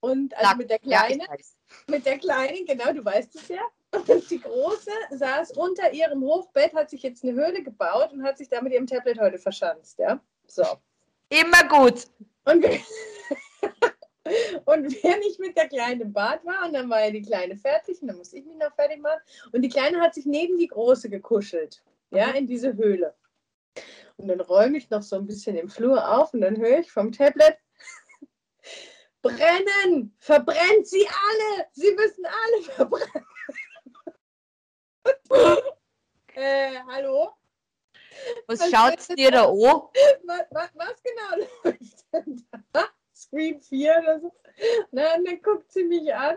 [0.00, 0.58] Und also Nackt.
[0.58, 1.56] mit der Ja, Kleinen, weiß.
[1.88, 3.62] mit der Kleinen, genau, du weißt es ja.
[3.92, 8.38] Und die Große saß unter ihrem Hochbett, hat sich jetzt eine Höhle gebaut und hat
[8.38, 10.20] sich da mit ihrem Tablet heute verschanzt, ja.
[10.46, 10.64] So.
[11.28, 12.06] Immer gut.
[12.44, 12.80] Und, wir-
[14.64, 17.56] und wenn ich mit der Kleinen im Bad war und dann war ja die Kleine
[17.56, 19.20] fertig und dann musste ich mich noch fertig machen.
[19.52, 22.34] Und die Kleine hat sich neben die Große gekuschelt, ja, Mhm.
[22.34, 23.14] in diese Höhle.
[24.16, 26.90] Und dann räume ich noch so ein bisschen im Flur auf und dann höre ich
[26.92, 27.56] vom Tablet,
[29.22, 33.26] brennen, verbrennt sie alle, sie müssen alle verbrennen.
[36.34, 37.32] äh, hallo?
[38.46, 39.54] Was Was schaut's dir da an?
[39.54, 42.84] was, was, was genau läuft denn da?
[43.30, 44.32] Screen 4 oder so.
[44.92, 46.36] Na, und dann guckt sie mich an.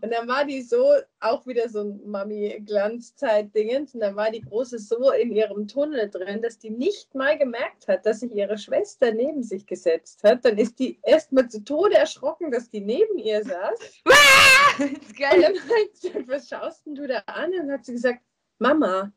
[0.00, 3.94] Und dann war die so, auch wieder so ein Mami-Glanzzeit-Dingens.
[3.94, 7.88] Und dann war die Große so in ihrem Tunnel drin, dass die nicht mal gemerkt
[7.88, 10.44] hat, dass sich ihre Schwester neben sich gesetzt hat.
[10.44, 14.02] Dann ist die erstmal zu Tode erschrocken, dass die neben ihr saß.
[14.78, 17.50] Und dann hat sie gesagt, was schaust denn du da an?
[17.50, 18.22] Und dann hat sie gesagt,
[18.58, 19.12] Mama,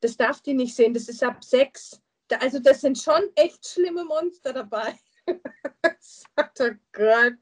[0.00, 2.00] das darf die nicht sehen, das ist ab sechs.
[2.40, 4.94] Also das sind schon echt schlimme Monster dabei.
[6.00, 7.34] Sagt oh Gott.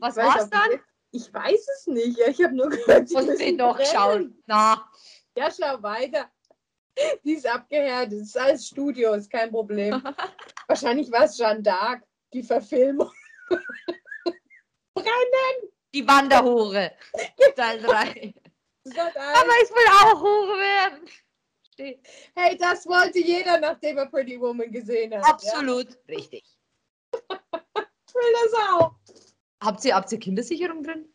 [0.00, 0.80] Was Ich weiß war's auch dann?
[1.10, 2.18] Ich weiß es nicht.
[2.18, 3.86] Ja, Ich habe nur gehört, sie Muss müssen brennen.
[3.86, 4.42] schauen.
[4.46, 4.90] Na,
[5.36, 6.30] Ja, schau weiter.
[7.24, 8.20] Die ist abgehärtet.
[8.20, 10.02] Das ist alles Studio, ist kein Problem.
[10.66, 13.12] Wahrscheinlich war es Jeanne d'Arc, die Verfilmung.
[14.94, 15.72] Brennen!
[15.94, 16.92] die Wanderhure.
[17.56, 18.34] Teil 3.
[18.84, 21.08] Sagt Aber ich will auch Hure werden.
[22.34, 25.24] Hey, das wollte jeder, nachdem er Pretty Woman gesehen hat.
[25.24, 26.57] Absolut richtig.
[27.12, 28.94] Ich will das auch.
[29.62, 31.08] Habt ihr, habt ihr Kindersicherung drin?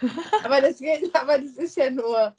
[0.44, 2.34] Aber das, geht, aber das ist ja nur.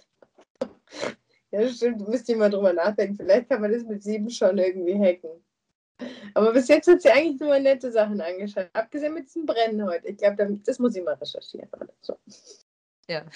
[1.51, 3.15] Ja, das stimmt, du müsst ihr mal drüber nachdenken.
[3.15, 5.43] Vielleicht kann man das mit sieben schon irgendwie hacken.
[6.33, 8.69] Aber bis jetzt hat sie eigentlich nur nette Sachen angeschaut.
[8.73, 10.07] Abgesehen mit diesem Brennen heute.
[10.07, 11.69] Ich glaube, das muss ich mal recherchieren.
[11.73, 12.17] Oder so.
[13.07, 13.25] Ja.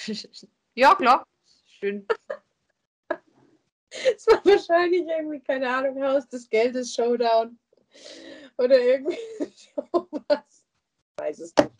[0.76, 1.28] Ja, klar.
[1.68, 2.08] Schön.
[4.16, 7.60] Es war wahrscheinlich irgendwie, keine Ahnung, Haus des Geldes, Showdown.
[8.58, 9.18] Oder irgendwie
[9.92, 10.66] sowas.
[11.18, 11.72] Ich weiß es nicht.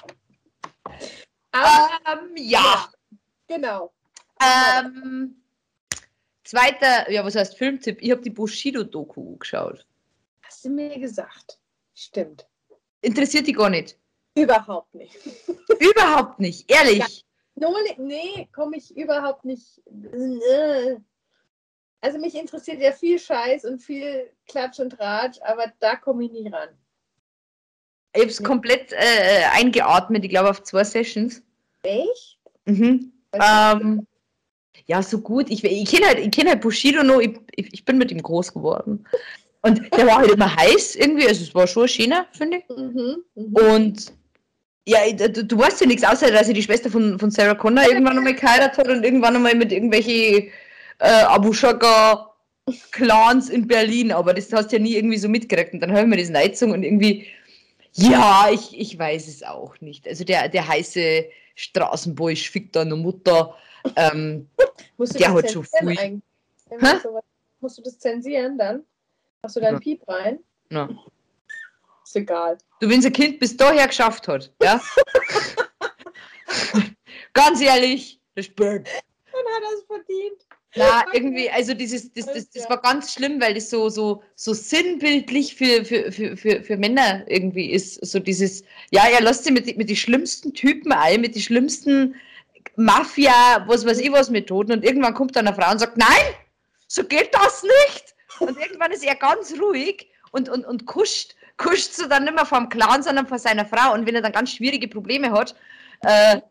[1.52, 2.92] Aber Ähm, ja.
[3.48, 3.94] genau.
[4.42, 5.44] Ähm,
[6.44, 7.98] zweiter, ja, was heißt Filmtipp?
[8.02, 9.86] Ich habe die Bushido-Doku geschaut.
[10.42, 11.60] Hast du mir gesagt?
[11.94, 12.48] Stimmt.
[13.02, 13.98] Interessiert die gar nicht.
[14.36, 15.16] Überhaupt nicht.
[15.80, 17.26] Überhaupt nicht, ehrlich.
[17.56, 17.70] Ja.
[17.98, 19.82] Nee, komme ich überhaupt nicht.
[22.04, 22.06] Äh.
[22.06, 26.32] Also mich interessiert ja viel Scheiß und viel Klatsch und Tratsch, aber da komme ich
[26.32, 26.70] nie ran.
[28.16, 31.42] Ich habe es komplett äh, eingeatmet, ich glaube auf zwei Sessions.
[31.82, 32.38] Echt?
[32.66, 33.12] Mhm.
[33.34, 34.08] Ähm,
[34.86, 35.50] ja, so gut.
[35.50, 38.54] Ich, ich kenne halt, ich kenn halt Bushido noch, ich, ich, bin mit ihm groß
[38.54, 39.06] geworden.
[39.62, 42.78] Und der war halt immer heiß irgendwie, also es war schon schöner, finde ich.
[42.78, 43.24] Mhm.
[43.34, 43.56] mhm.
[43.56, 44.14] Und
[44.86, 47.86] ja, du, du weißt ja nichts, außer dass sie die Schwester von, von Sarah Connor
[47.88, 50.52] irgendwann nochmal geheiratet hat und irgendwann nochmal mit irgendwelchen
[51.04, 52.34] äh, Abu Shaka
[52.92, 55.74] Clans in Berlin, aber das hast du ja nie irgendwie so mitgekriegt.
[55.74, 57.28] Und dann hören wir das Neizung und irgendwie,
[57.92, 60.08] ja, ich, ich weiß es auch nicht.
[60.08, 61.26] Also der, der heiße
[61.56, 63.54] Straßenboy fickt da eine Mutter.
[63.98, 64.48] Ähm,
[64.98, 66.22] der das hat schon viel.
[67.60, 68.84] Musst du das zensieren dann?
[69.42, 69.82] Machst du da einen Ja.
[69.82, 70.40] Piep rein?
[70.70, 70.90] na.
[72.06, 72.58] Ist egal.
[72.80, 74.82] Du, wenn ein Kind bis daher geschafft hat, ja?
[77.34, 78.90] Ganz ehrlich, Respekt.
[79.32, 80.46] Dann hat er es verdient.
[80.76, 84.54] Na, irgendwie, also dieses, das, das, das war ganz schlimm, weil das so, so, so
[84.54, 88.06] sinnbildlich für, für, für, für, für Männer irgendwie ist.
[88.06, 92.16] So dieses, ja, er lässt sich mit, mit den schlimmsten Typen ein, mit den schlimmsten
[92.76, 96.34] Mafia, was weiß ich was Methoden und irgendwann kommt dann eine Frau und sagt, nein,
[96.88, 98.16] so geht das nicht.
[98.40, 102.46] Und irgendwann ist er ganz ruhig und, und, und kuscht, kuscht so dann nicht mehr
[102.46, 103.94] vom Clan, sondern von seiner Frau.
[103.94, 105.56] Und wenn er dann ganz schwierige Probleme hat,
[106.04, 106.42] Äh,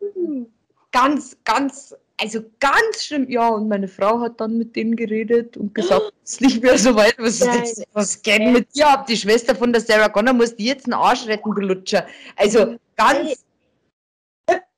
[0.93, 3.29] ganz, ganz, also ganz schlimm.
[3.29, 6.79] Ja, und meine Frau hat dann mit denen geredet und gesagt, es ist nicht mehr
[6.79, 9.07] so weit, was, ist, was geht mit dir ab?
[9.07, 12.07] Die Schwester von der Sarah Connor muss die jetzt einen Arsch retten, du Lutscher.
[12.37, 13.45] Also ganz,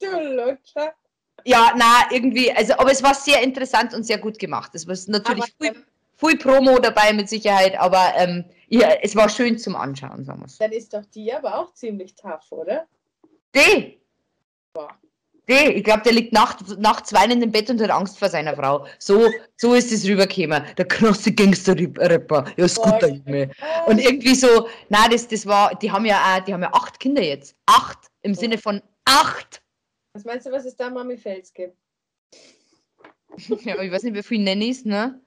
[0.01, 0.95] Du Lutscher.
[1.45, 4.75] ja, na, irgendwie, also, aber es war sehr interessant und sehr gut gemacht.
[4.75, 5.85] Es war natürlich Aber, viel,
[6.17, 10.49] viel Promo dabei mit Sicherheit, aber ähm, ja, es war schön zum Anschauen, sagen wir.
[10.59, 12.87] Dann ist doch die aber auch ziemlich tough, oder?
[13.55, 14.01] D.
[14.75, 14.99] Boah.
[15.49, 15.73] D.
[15.73, 18.87] Ich glaube, der liegt nacht, nachts weinend im Bett und hat Angst vor seiner Frau.
[18.99, 20.63] So, so ist es rübergekommen.
[20.77, 22.45] Der krasse Gangster-Rapper.
[22.57, 23.09] Ja, Scooter.
[23.09, 23.51] Junge.
[23.87, 26.99] Und irgendwie so, na, das, das war, die haben ja auch, die haben ja acht
[26.99, 27.57] Kinder jetzt.
[27.67, 29.63] Acht im Sinne von acht.
[30.15, 31.77] Was meinst du, was es da Mami Fels gibt?
[33.65, 35.21] Ja, ich weiß nicht, wie viele Nannies, ne?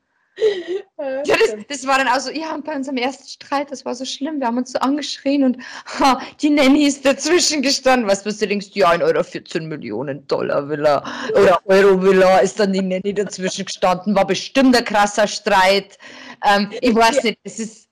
[0.99, 3.95] Ja, das, das war dann auch so, ja, und bei unserem ersten Streit, das war
[3.95, 5.57] so schlimm, wir haben uns so angeschrien und
[5.99, 8.07] ha, die Nanny ist dazwischen gestanden.
[8.07, 12.59] Was, was du denkst, ja, in eurer 14 Millionen Dollar Villa oder Euro Villa ist
[12.59, 15.97] dann die Nanny dazwischen gestanden, war bestimmt ein krasser Streit.
[16.45, 17.89] Ähm, ich weiß nicht, das ist,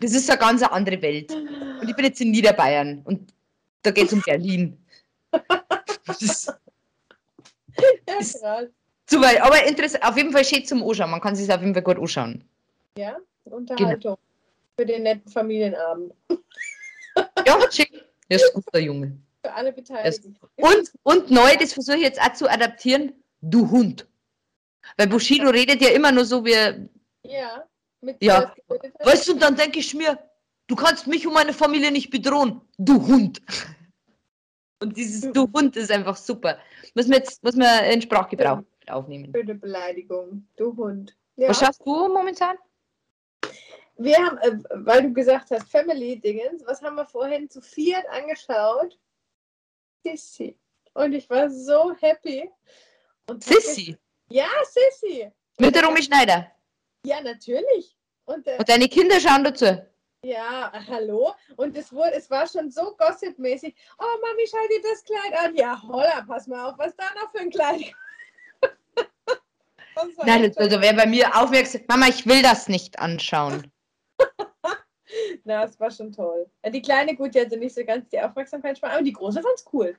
[0.00, 1.32] das ist eine ganz andere Welt.
[1.32, 3.32] Und ich bin jetzt in Niederbayern und
[3.82, 4.78] da geht es um Berlin.
[6.06, 6.46] Das
[8.08, 8.68] Ja, krass.
[9.08, 11.74] Zu weit, aber interessant, auf jeden Fall schön zum Anschauen, man kann sich auf jeden
[11.74, 12.44] Fall gut anschauen.
[12.96, 14.00] Ja, Unterhaltung.
[14.00, 14.18] Genau.
[14.78, 16.14] Für den netten Familienabend.
[17.44, 18.04] Ja, schick.
[18.30, 19.18] Der ist gut, der Junge.
[19.42, 20.36] Für alle Beteiligten.
[20.56, 24.06] Und, und neu, das versuche ich jetzt auch zu adaptieren, du Hund.
[24.96, 26.52] Weil Bushido redet ja immer nur so wie,
[27.24, 27.64] Ja.
[28.00, 28.54] Mit Ja.
[29.00, 30.16] weißt du, und dann denke ich mir,
[30.68, 33.42] du kannst mich und meine Familie nicht bedrohen, du Hund.
[34.80, 36.58] Und dieses du Hund ist einfach super.
[36.94, 39.32] Muss man jetzt muss man in Sprachgebrauch aufnehmen.
[39.34, 40.46] Schöne Beleidigung.
[40.56, 41.16] Du Hund.
[41.36, 41.48] Ja.
[41.48, 42.56] Was schaffst du momentan?
[43.96, 48.98] Wir haben, äh, weil du gesagt hast, Family-Dingens, was haben wir vorhin zu viert angeschaut?
[50.04, 50.56] Sissy.
[50.94, 52.48] Und ich war so happy.
[53.28, 53.96] Und Sissy.
[54.30, 55.30] Ja, Sissy.
[55.58, 56.50] Mit der Romy Schneider.
[57.04, 57.96] Ja, natürlich.
[58.24, 59.82] Und äh, Und deine Kinder schauen dazu.
[60.22, 61.32] ja, hallo.
[61.56, 63.74] Und es wurde, es war schon so gossipmäßig.
[63.98, 65.56] Oh, Mami, schau dir das Kleid an.
[65.56, 67.92] Ja, holla, pass mal auf, was da noch für ein Kleid.
[70.24, 73.70] Nein, das, also wer bei mir aufmerksam, Mama, ich will das nicht anschauen.
[75.44, 76.50] Na, es war schon toll.
[76.64, 79.64] Ja, Die kleine, gut, die hatte nicht so ganz die Aufmerksamkeitsspanne, aber die große fand's
[79.72, 79.98] cool.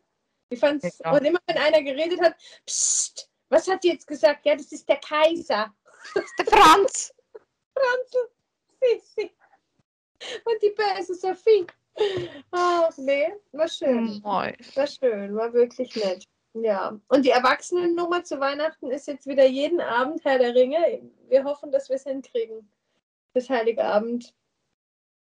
[0.51, 2.35] Die fand's, Ja, und immer wenn einer geredet hat,
[2.65, 4.45] Psst, was hat die jetzt gesagt?
[4.45, 5.73] Ja, das ist der Kaiser.
[6.13, 7.13] Das ist der Franz.
[7.73, 8.29] Franzl,
[8.81, 9.31] Sissi.
[10.45, 11.65] Und die böse Sophie.
[12.51, 14.21] Ach, nee, war schön.
[14.23, 16.25] War schön, war wirklich nett.
[16.53, 21.01] Ja, und die Erwachsenennummer zu Weihnachten ist jetzt wieder jeden Abend Herr der Ringe.
[21.27, 22.69] Wir hoffen, dass wir es hinkriegen,
[23.33, 24.33] bis Heiligabend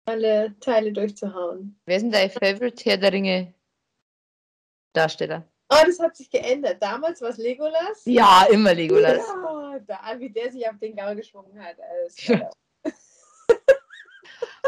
[0.05, 1.79] alle Teile durchzuhauen.
[1.85, 3.53] Wer ist denn dein Favorite Herr der Ringe
[4.93, 5.47] Darsteller?
[5.69, 6.77] Oh, das hat sich geändert.
[6.81, 8.03] Damals war es Legolas.
[8.05, 9.25] Ja, immer Legolas.
[9.27, 11.77] Ja, da, wie der sich auf den Gaul geschwungen hat.
[11.79, 12.39] Also,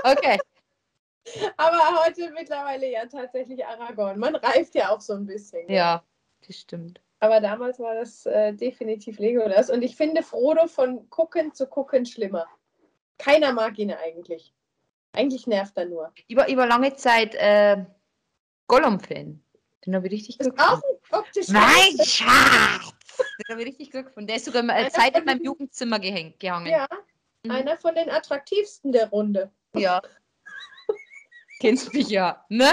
[0.04, 0.38] Okay.
[1.58, 4.20] Aber heute mittlerweile ja tatsächlich Aragorn.
[4.20, 5.70] Man reift ja auch so ein bisschen.
[5.70, 6.04] Ja,
[6.46, 7.02] das stimmt.
[7.20, 9.70] Aber damals war das äh, definitiv Legolas.
[9.70, 12.46] Und ich finde Frodo von gucken zu gucken schlimmer.
[13.18, 14.54] Keiner mag ihn eigentlich.
[15.14, 16.14] Eigentlich nervt er nur.
[16.28, 17.84] Ich war, ich war lange Zeit äh,
[18.68, 19.42] Gollum-Fan.
[19.86, 20.82] Den habe ich richtig gut auch
[21.12, 21.24] ein.
[21.50, 22.94] Mein Schatz!
[23.18, 24.28] Den habe ich richtig gut gefunden.
[24.28, 26.68] Der ist sogar eine Zeit in von meinem Jugendzimmer gehängt, gehangen.
[26.68, 26.88] Ja,
[27.48, 27.52] Mhm.
[27.52, 29.52] einer von den attraktivsten der Runde.
[29.74, 30.02] ja.
[31.60, 32.70] Kennst mich ja, ne?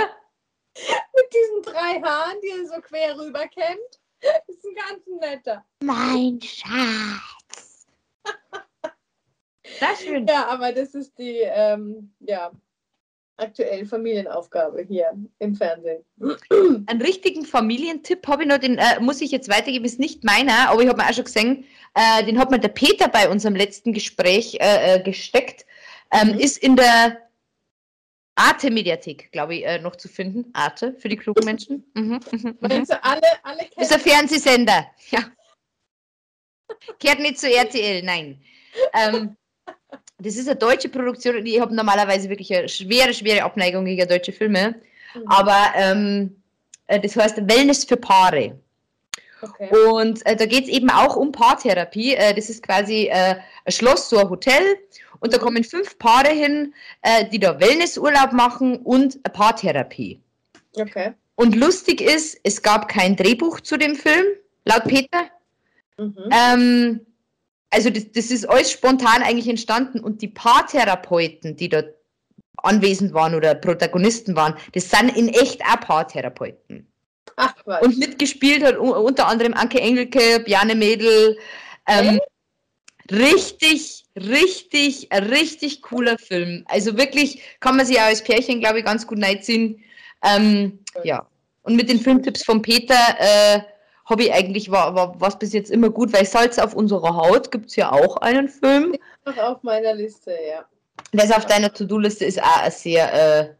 [0.76, 4.00] Mit diesen drei Haaren, die er so quer rüber kämmt.
[4.48, 5.64] Ist ein ganz netter.
[5.82, 7.86] Mein Schatz.
[9.80, 10.26] Das ist schön.
[10.26, 12.52] Ja, aber das ist die ähm, ja,
[13.38, 16.04] aktuelle Familienaufgabe hier im Fernsehen.
[16.86, 20.68] Einen richtigen Familientipp habe ich noch, den äh, muss ich jetzt weitergeben, ist nicht meiner,
[20.68, 21.64] aber ich habe mir auch schon gesehen,
[21.94, 25.64] äh, den hat mir der Peter bei unserem letzten Gespräch äh, äh, gesteckt.
[26.12, 26.38] Ähm, Mhm.
[26.38, 27.23] Ist in der
[28.36, 30.50] Arte-Mediathek, glaube ich, äh, noch zu finden.
[30.52, 31.84] Arte für die klugen Menschen.
[31.94, 32.86] Mhm, mhm, mhm.
[33.02, 34.86] Alle, alle Das ist ein kennen Fernsehsender.
[35.10, 35.20] Ja.
[36.98, 38.42] Kehrt nicht zu RTL, nein.
[38.92, 39.36] Ähm,
[40.18, 44.08] das ist eine deutsche Produktion und ich habe normalerweise wirklich eine schwere, schwere Abneigung gegen
[44.08, 44.80] deutsche Filme.
[45.14, 45.28] Mhm.
[45.28, 46.42] Aber ähm,
[46.86, 48.58] äh, das heißt Wellness für Paare.
[49.42, 49.76] Okay.
[49.88, 52.14] Und äh, da geht es eben auch um Paartherapie.
[52.14, 54.78] Äh, das ist quasi äh, ein Schloss, so ein Hotel.
[55.24, 60.20] Und da kommen fünf Paare hin, äh, die da Wellnessurlaub machen und eine Paartherapie.
[60.76, 61.14] okay.
[61.34, 64.26] Und lustig ist, es gab kein Drehbuch zu dem Film,
[64.66, 65.30] laut Peter.
[65.96, 66.28] Mhm.
[66.30, 67.06] Ähm,
[67.70, 71.94] also das, das ist alles spontan eigentlich entstanden und die Paartherapeuten, die dort
[72.58, 76.86] anwesend waren oder Protagonisten waren, das sind in echt auch Paartherapeuten.
[77.36, 81.38] Ach, und mitgespielt hat unter anderem Anke Engelke, Bjane Mädel.
[81.88, 82.20] Ähm,
[83.10, 86.64] richtig, richtig, richtig cooler Film.
[86.66, 89.82] Also wirklich kann man sich auch als Pärchen, glaube ich, ganz gut reinziehen.
[90.22, 91.26] Ähm, ja.
[91.62, 93.60] Und mit den Filmtipps von Peter äh,
[94.04, 97.50] habe ich eigentlich, war, war was bis jetzt immer gut, weil Salz auf unserer Haut
[97.50, 98.96] gibt es ja auch einen Film.
[99.24, 100.64] Noch auf meiner Liste, ja.
[101.12, 103.54] Das auf deiner To-Do-Liste ist auch ein sehr, äh,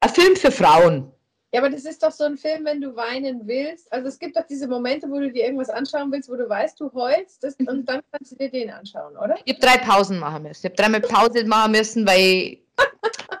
[0.00, 1.10] ein Film für Frauen.
[1.52, 3.90] Ja, aber das ist doch so ein Film, wenn du weinen willst.
[3.90, 6.78] Also es gibt doch diese Momente, wo du dir irgendwas anschauen willst, wo du weißt,
[6.78, 9.38] du heulst das, und dann kannst du dir den anschauen, oder?
[9.46, 10.58] Ich habe drei Pausen machen müssen.
[10.58, 12.58] Ich habe dreimal Pause machen müssen, weil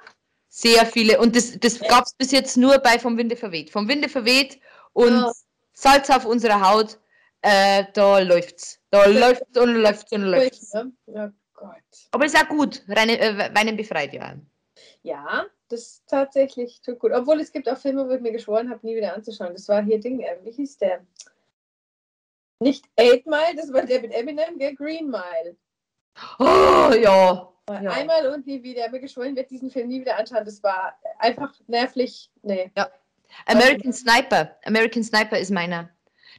[0.48, 3.70] sehr viele, und das, das gab es bis jetzt nur bei Vom Winde verweht.
[3.70, 4.58] Vom Winde verweht
[4.94, 5.32] und oh.
[5.74, 6.98] Salz auf unserer Haut,
[7.42, 8.80] äh, da läuft's.
[8.90, 10.72] Da läuft's und läuft's und läuft's.
[11.06, 11.76] Ja, Gott.
[12.10, 12.82] Aber ist auch gut.
[12.88, 14.34] Reine, äh, Weinen befreit ja.
[15.02, 17.12] Ja, das ist tatsächlich tut gut.
[17.12, 19.52] Obwohl es gibt auch Filme, wo ich mir geschworen habe, nie wieder anzuschauen.
[19.52, 21.00] Das war hier Ding, äh, wie hieß der?
[22.60, 25.56] Nicht Eight Mile, das war der mit Eminem, der Green Mile.
[26.38, 27.52] Oh, ja.
[27.68, 27.90] ja.
[27.90, 28.78] Einmal und nie wieder.
[28.78, 30.44] Ich habe mir geschworen, werde diesen Film nie wieder anschauen.
[30.44, 32.30] Das war einfach nervlich.
[32.42, 32.72] Nee.
[32.76, 32.90] Ja.
[33.46, 34.56] American Sniper.
[34.64, 35.88] American Sniper ist meiner.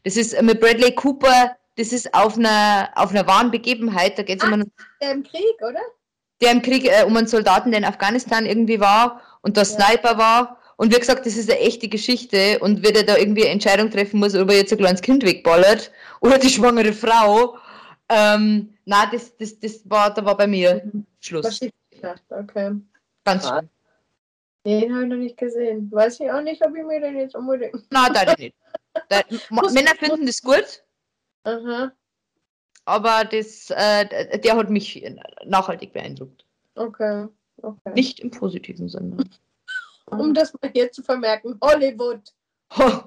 [0.04, 1.56] Das ist äh, mit Bradley Cooper.
[1.76, 4.18] Das ist auf einer, auf einer wahren Begebenheit.
[4.18, 4.70] Da geht es ah, um
[5.02, 5.82] Der im Krieg, oder?
[6.42, 9.70] Der im Krieg äh, um einen Soldaten, der in Afghanistan irgendwie war und der ja.
[9.70, 10.58] Sniper war.
[10.78, 12.60] Und wie gesagt, das ist eine echte Geschichte.
[12.60, 15.26] Und wenn er da irgendwie eine Entscheidung treffen muss, ob er jetzt ein kleines Kind
[15.26, 17.58] wegballert oder die schwangere Frau.
[18.08, 21.06] Ähm, nein, das, das, das war, da war bei mir mhm.
[21.20, 21.60] Schluss.
[22.30, 22.72] Okay.
[23.26, 23.70] Ganz schön.
[24.66, 25.92] Den habe ich noch nicht gesehen.
[25.92, 27.76] Weiß ich auch nicht, ob ich mir den jetzt unbedingt.
[27.92, 28.56] Nein, da nicht.
[29.08, 30.84] Da, Männer finden das gut.
[31.44, 31.92] Aha.
[32.90, 35.06] Aber das, äh, der hat mich
[35.46, 36.44] nachhaltig beeindruckt.
[36.74, 37.28] Okay.
[37.62, 37.92] okay.
[37.94, 39.18] Nicht im positiven Sinne.
[40.08, 42.34] Um das mal hier zu vermerken, Hollywood.
[42.80, 43.02] Oh,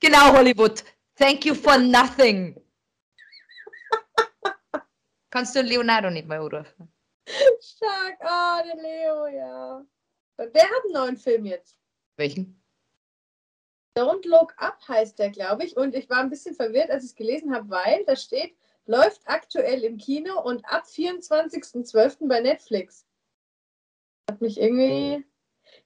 [0.00, 0.84] genau, Hollywood.
[1.14, 2.60] Thank you for nothing.
[5.30, 6.92] Kannst du Leonardo nicht mal rufen?
[7.58, 9.82] Stark, ah, oh, der Leo, ja.
[10.36, 11.78] Der hat einen neuen Film jetzt.
[12.18, 12.62] Welchen?
[13.96, 15.74] Don't Look Up heißt der, glaube ich.
[15.74, 18.54] Und ich war ein bisschen verwirrt, als ich es gelesen habe, weil da steht,
[18.86, 22.28] läuft aktuell im Kino und ab 24.12.
[22.28, 23.06] bei Netflix.
[24.30, 25.24] Hat mich irgendwie.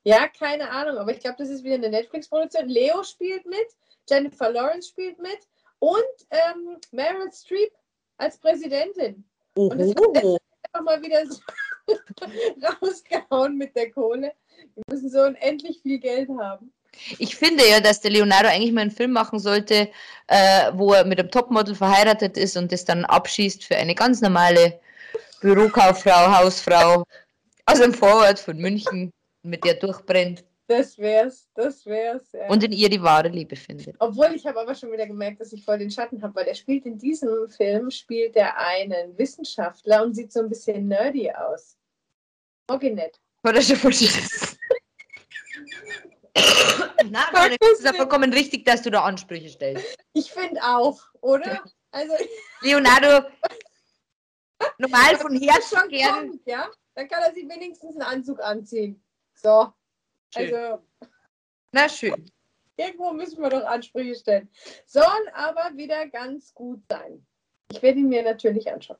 [0.03, 2.69] Ja, keine Ahnung, aber ich glaube, das ist wieder eine Netflix-Produktion.
[2.69, 3.67] Leo spielt mit,
[4.09, 5.39] Jennifer Lawrence spielt mit
[5.79, 7.73] und ähm, Meryl Streep
[8.17, 9.25] als Präsidentin.
[9.57, 9.69] Oh.
[9.69, 10.41] Und das hat
[10.73, 11.41] einfach mal wieder so
[12.83, 14.33] rausgehauen mit der Kohle.
[14.75, 16.73] Wir müssen so unendlich viel Geld haben.
[17.19, 19.89] Ich finde ja, dass der Leonardo eigentlich mal einen Film machen sollte,
[20.27, 24.21] äh, wo er mit einem Topmodel verheiratet ist und das dann abschießt für eine ganz
[24.21, 24.79] normale
[25.41, 27.05] Bürokauffrau, Hausfrau
[27.67, 29.13] aus dem Vorort von München,
[29.43, 30.45] mit der durchbrennt.
[30.71, 32.31] Das wär's, das wär's.
[32.33, 32.49] Ja.
[32.49, 33.97] Und in ihr die wahre Liebe findet.
[33.99, 36.55] Obwohl ich habe aber schon wieder gemerkt, dass ich voll den Schatten habe, weil er
[36.55, 41.77] spielt in diesem Film, spielt er einen Wissenschaftler und sieht so ein bisschen nerdy aus.
[42.69, 43.19] Okay, nett.
[43.43, 44.50] Oder schon verschiedenes.
[47.11, 49.97] Na, Conny, es ist ja vollkommen richtig, dass du da Ansprüche stellst.
[50.13, 51.65] Ich finde auch, oder?
[51.93, 52.15] Also,
[52.61, 53.29] Leonardo,
[54.79, 56.29] normal von Herzen schon gern.
[56.31, 56.69] Kommt, ja?
[56.95, 59.03] Dann kann er sich wenigstens einen Anzug anziehen.
[59.35, 59.73] So.
[60.35, 60.55] Schön.
[60.55, 60.85] Also.
[61.73, 62.31] Na schön.
[62.77, 64.51] Irgendwo müssen wir doch Ansprüche stellen.
[64.87, 67.27] Sollen aber wieder ganz gut sein.
[67.71, 68.99] Ich werde ihn mir natürlich anschauen.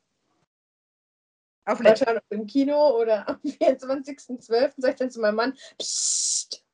[1.67, 4.73] Auf Wahrscheinlich im Kino oder am 24.12.
[4.77, 6.65] sage ich dann zu meinem Mann, Psst,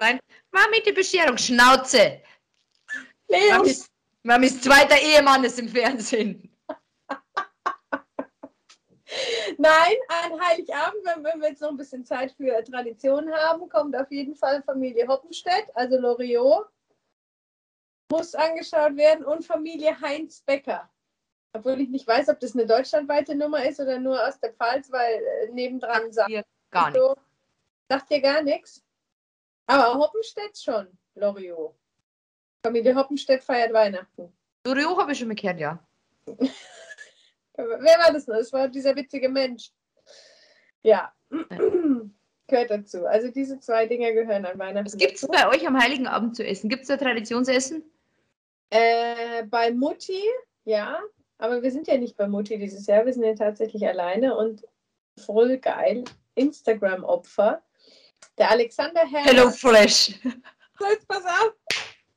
[0.00, 0.20] rein.
[0.50, 2.20] Mami, die Bescherung, Schnauze.
[3.28, 3.58] Leo.
[3.58, 3.86] Mamis,
[4.22, 6.44] Mamis zweiter Ehemann ist im Fernsehen.
[9.56, 14.10] Nein, an Heiligabend, wenn wir jetzt noch ein bisschen Zeit für Tradition haben, kommt auf
[14.10, 16.68] jeden Fall Familie Hoppenstedt, also Loriot,
[18.10, 20.88] muss angeschaut werden und Familie Heinz Becker.
[21.54, 24.92] Obwohl ich nicht weiß, ob das eine deutschlandweite Nummer ist oder nur aus der Pfalz,
[24.92, 27.14] weil äh, nebendran sagt ihr gar nichts.
[27.88, 28.84] Sagt dir gar nichts?
[29.68, 31.74] Aber Hoppenstedt schon, Loriot.
[32.62, 34.32] Familie Hoppenstedt feiert Weihnachten.
[34.66, 35.78] Loriot habe ich schon gehört, ja.
[36.26, 38.36] Wer war das noch?
[38.36, 39.70] Das war dieser witzige Mensch.
[40.82, 41.12] Ja.
[42.46, 43.04] Gehört dazu.
[43.04, 44.86] Also diese zwei Dinge gehören an Weihnachten.
[44.86, 46.70] Was gibt es bei euch am Heiligen Abend zu essen?
[46.70, 47.82] Gibt es da Traditionsessen?
[48.70, 50.22] Äh, bei Mutti,
[50.64, 50.98] ja.
[51.36, 53.04] Aber wir sind ja nicht bei Mutti dieses Jahr.
[53.04, 54.66] Wir sind ja tatsächlich alleine und
[55.18, 56.04] voll geil.
[56.36, 57.62] Instagram-Opfer.
[58.36, 59.24] Der Alexander Herrmann.
[59.24, 60.18] Hello Fresh.
[60.78, 61.52] So, jetzt pass auf.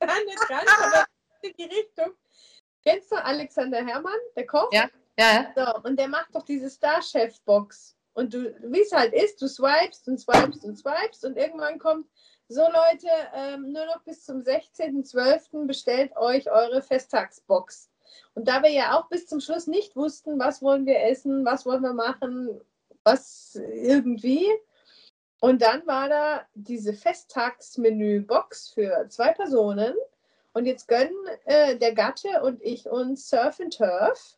[0.26, 1.06] Nicht ganz, aber
[1.42, 2.14] in die Richtung.
[2.84, 4.70] Kennst du Alexander Herrmann, der Koch?
[4.72, 5.52] Ja, ja.
[5.56, 7.96] So, und der macht doch diese Starchef-Box.
[8.14, 12.08] Und du, wie es halt ist, du swipest und swipest und swipest und irgendwann kommt,
[12.50, 15.68] so Leute, ähm, nur noch bis zum 16.12.
[15.68, 17.90] bestellt euch eure Festtagsbox.
[18.34, 21.66] Und da wir ja auch bis zum Schluss nicht wussten, was wollen wir essen, was
[21.66, 22.60] wollen wir machen,
[23.04, 24.46] was irgendwie.
[25.42, 29.96] Und dann war da diese Festtagsmenü-Box für zwei Personen.
[30.54, 31.16] Und jetzt gönnen
[31.46, 34.38] äh, der Gatte und ich uns Surf and Turf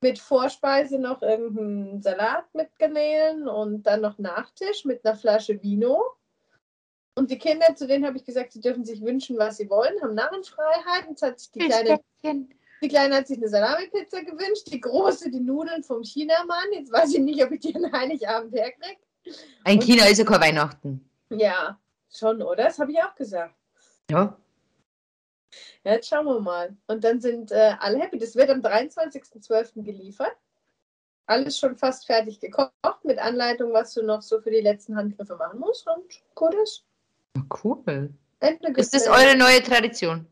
[0.00, 6.02] mit Vorspeise noch irgendeinen Salat mit Garnelen und dann noch Nachtisch mit einer Flasche Vino.
[7.14, 10.00] Und die Kinder, zu denen habe ich gesagt, sie dürfen sich wünschen, was sie wollen,
[10.00, 11.06] haben Narrenfreiheit.
[11.06, 12.00] Und hat sich die kleine,
[12.82, 16.72] die kleine hat sich eine Salami-Pizza gewünscht, die große die Nudeln vom Chinamann.
[16.72, 19.00] Jetzt weiß ich nicht, ob ich die an Heiligabend herkriege.
[19.64, 21.08] Ein China ist ja kein Weihnachten.
[21.30, 21.78] Ja,
[22.12, 22.64] schon, oder?
[22.64, 23.54] Das habe ich auch gesagt.
[24.10, 24.36] Ja.
[25.84, 26.76] Ja, jetzt schauen wir mal.
[26.86, 28.18] Und dann sind äh, alle happy.
[28.18, 29.82] Das wird am 23.12.
[29.82, 30.36] geliefert.
[31.26, 32.72] Alles schon fast fertig gekocht
[33.04, 35.86] mit Anleitung, was du noch so für die letzten Handgriffe machen musst.
[35.86, 36.04] Und
[36.34, 36.84] gut ist.
[37.62, 38.12] Cool.
[38.76, 40.26] Ist das eure neue Tradition?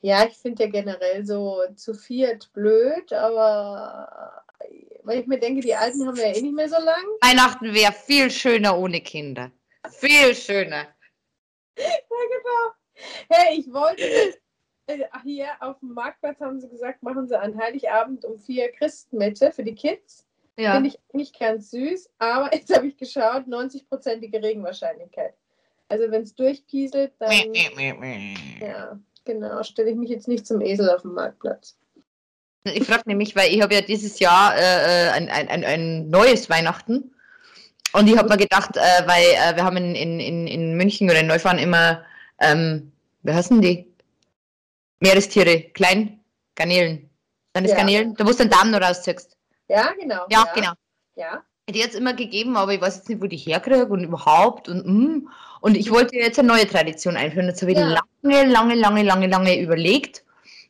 [0.00, 4.44] Ja, ich finde ja generell so zu viert blöd, aber
[5.06, 7.04] weil ich mir denke, die Alten haben wir ja eh nicht mehr so lang.
[7.20, 9.50] Weihnachten wäre viel schöner ohne Kinder.
[9.90, 10.88] Viel schöner.
[11.78, 12.72] Ja, genau.
[13.28, 14.02] Hey, ich wollte
[14.86, 19.52] äh, hier auf dem Marktplatz haben sie gesagt, machen sie an Heiligabend um vier Christmette
[19.52, 20.26] für die Kids.
[20.58, 20.74] Ja.
[20.74, 25.34] Finde ich nicht ganz süß, aber jetzt habe ich geschaut, 90-prozentige Regenwahrscheinlichkeit.
[25.88, 27.54] Also wenn es durchpieselt, dann
[28.60, 31.78] ja, genau, stelle ich mich jetzt nicht zum Esel auf dem Marktplatz.
[32.74, 36.48] Ich frage nämlich, weil ich habe ja dieses Jahr äh, ein, ein, ein, ein neues
[36.50, 37.14] Weihnachten.
[37.92, 41.20] Und ich habe mir gedacht, äh, weil äh, wir haben in, in, in, München oder
[41.20, 42.04] in Neufahren immer,
[42.40, 42.92] ähm,
[43.22, 43.90] wie heißen die?
[45.00, 46.20] Meerestiere, klein,
[46.54, 47.08] Garnelen.
[47.52, 47.78] Dann ist Ja.
[47.78, 49.36] Garnelen, da wo du den Darm noch rausziehst.
[49.68, 50.26] Ja, genau.
[50.28, 50.72] Ja, genau.
[51.14, 54.04] Ja, Die hat es immer gegeben, aber ich weiß jetzt nicht, wo die herkriege und
[54.04, 55.28] überhaupt und mm.
[55.60, 57.46] Und ich wollte jetzt eine neue Tradition einführen.
[57.48, 57.98] Jetzt habe ich Ja.
[58.22, 60.22] lange, lange, lange, lange, lange überlegt.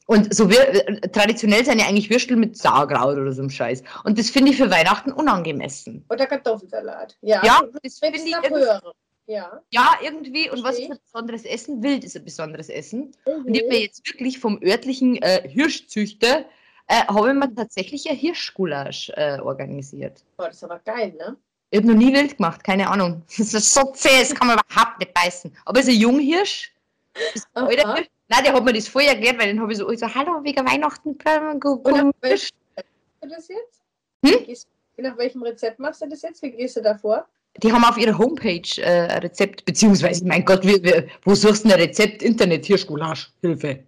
[0.06, 3.82] Und so wir, äh, traditionell sind ja eigentlich Würstel mit Sauerkraut oder so einem Scheiß.
[4.04, 6.04] Und das finde ich für Weihnachten unangemessen.
[6.08, 7.16] oder Kartoffelsalat.
[7.22, 8.82] Ja, Ja, du das finde ich hören.
[9.28, 9.60] Ja.
[9.72, 10.48] Ja, irgendwie.
[10.50, 11.82] Und was Verstehe ist ein besonderes Essen?
[11.82, 13.12] Wild ist ein besonderes Essen.
[13.24, 13.68] Und ich habe Mhm.
[13.68, 16.44] mir jetzt wirklich vom örtlichen äh, Hirschzüchter,
[16.86, 20.22] äh, habe ich mir tatsächlich ein Hirschgulasch äh, organisiert.
[20.36, 21.36] Boah, das ist aber geil, ne?
[21.70, 23.22] Ich habe noch nie wild gemacht, keine Ahnung.
[23.36, 25.52] Das ist so zäh, das kann man überhaupt nicht beißen.
[25.64, 26.72] Aber es ist ein Junghirsch.
[27.14, 28.08] Das ist ein alter Hirsch.
[28.28, 30.42] Nein, der hat mir das vorher erklärt, weil den habe ich so, ich so, hallo,
[30.42, 31.16] wegen Weihnachten.
[31.24, 33.80] welchem Rezept machst du das jetzt?
[34.24, 35.04] Hm?
[35.04, 36.42] Nach welchem Rezept machst du das jetzt?
[36.42, 37.26] Wie gehst du da vor?
[37.62, 41.64] Die haben auf ihrer Homepage äh, ein Rezept, beziehungsweise, mein Gott, wie, wie, wo suchst
[41.64, 42.22] du ein Rezept?
[42.22, 43.84] Internet, Hirschgulasch, Hilfe.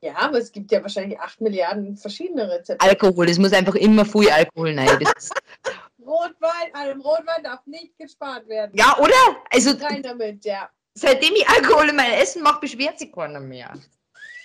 [0.00, 2.84] Ja, aber es gibt ja wahrscheinlich 8 Milliarden verschiedene Rezepte.
[2.84, 4.88] Alkohol, es muss einfach immer viel Alkohol rein.
[6.06, 8.72] Rotwein, an dem Rotwein darf nicht gespart werden.
[8.74, 9.36] ja, oder?
[9.50, 10.70] Also, Rein damit, ja.
[10.98, 13.72] Seitdem ich Alkohol in mein Essen mache, beschwert sich keiner mehr.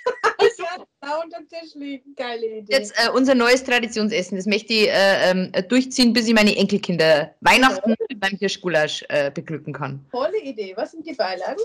[0.39, 2.13] Ich werde da unter dem Tisch liegen.
[2.15, 2.73] Geile Idee.
[2.73, 4.35] Jetzt äh, unser neues Traditionsessen.
[4.35, 9.71] Das möchte ich äh, ähm, durchziehen, bis ich meine Enkelkinder Weihnachten beim Hirschgulasch äh, beglücken
[9.71, 10.05] kann.
[10.11, 10.73] Tolle Idee.
[10.75, 11.61] Was sind die Beilagen?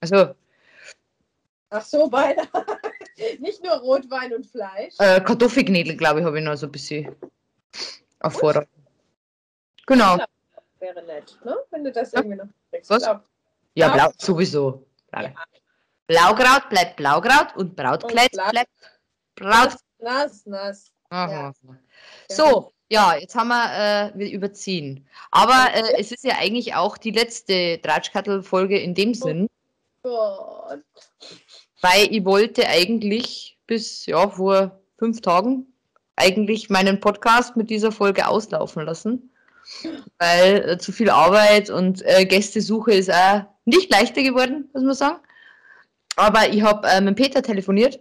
[0.00, 0.34] Also
[1.68, 2.48] Ach so, Beilagen.
[3.40, 4.94] Nicht nur Rotwein und Fleisch.
[4.98, 7.14] äh, Kartoffelknädel, glaube ich, habe ich noch so ein bisschen
[8.20, 8.66] auf Vorrat.
[9.86, 10.16] Genau.
[10.78, 11.54] Wäre nett, ne?
[11.70, 12.88] Wenn du das irgendwie noch kriegst.
[12.88, 13.02] Was?
[13.02, 13.22] Glaub.
[13.76, 14.86] Ja, blau, sowieso.
[15.12, 15.32] Ja.
[16.06, 18.70] Blaukraut bleibt Blaukraut und Brautkleid Und bleibt
[19.34, 19.76] Braut.
[19.98, 20.90] Nass, nass.
[21.10, 21.30] Aha.
[21.30, 21.52] Ja.
[22.28, 25.06] So, ja, jetzt haben wir, äh, wir überziehen.
[25.30, 29.48] Aber äh, es ist ja eigentlich auch die letzte Tratschkattel-Folge in dem Sinn,
[30.02, 30.82] Gott.
[31.82, 35.66] weil ich wollte eigentlich bis, ja, vor fünf Tagen
[36.16, 39.30] eigentlich meinen Podcast mit dieser Folge auslaufen lassen,
[40.18, 44.94] weil äh, zu viel Arbeit und äh, Gästesuche ist auch nicht leichter geworden, muss man
[44.94, 45.20] sagen.
[46.16, 48.00] Aber ich habe äh, mit Peter telefoniert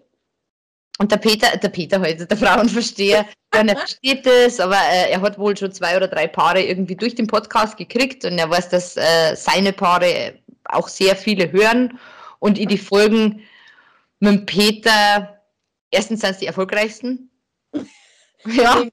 [0.99, 5.22] und der Peter, der Peter heute, der Frauenversteher, ja, er versteht das, aber äh, er
[5.22, 8.70] hat wohl schon zwei oder drei Paare irgendwie durch den Podcast gekriegt und er weiß,
[8.70, 11.99] dass äh, seine Paare auch sehr viele hören
[12.39, 13.41] und ich die Folgen
[14.20, 15.41] mit Peter,
[15.91, 17.30] erstens sind es die erfolgreichsten.
[18.47, 18.86] Ja,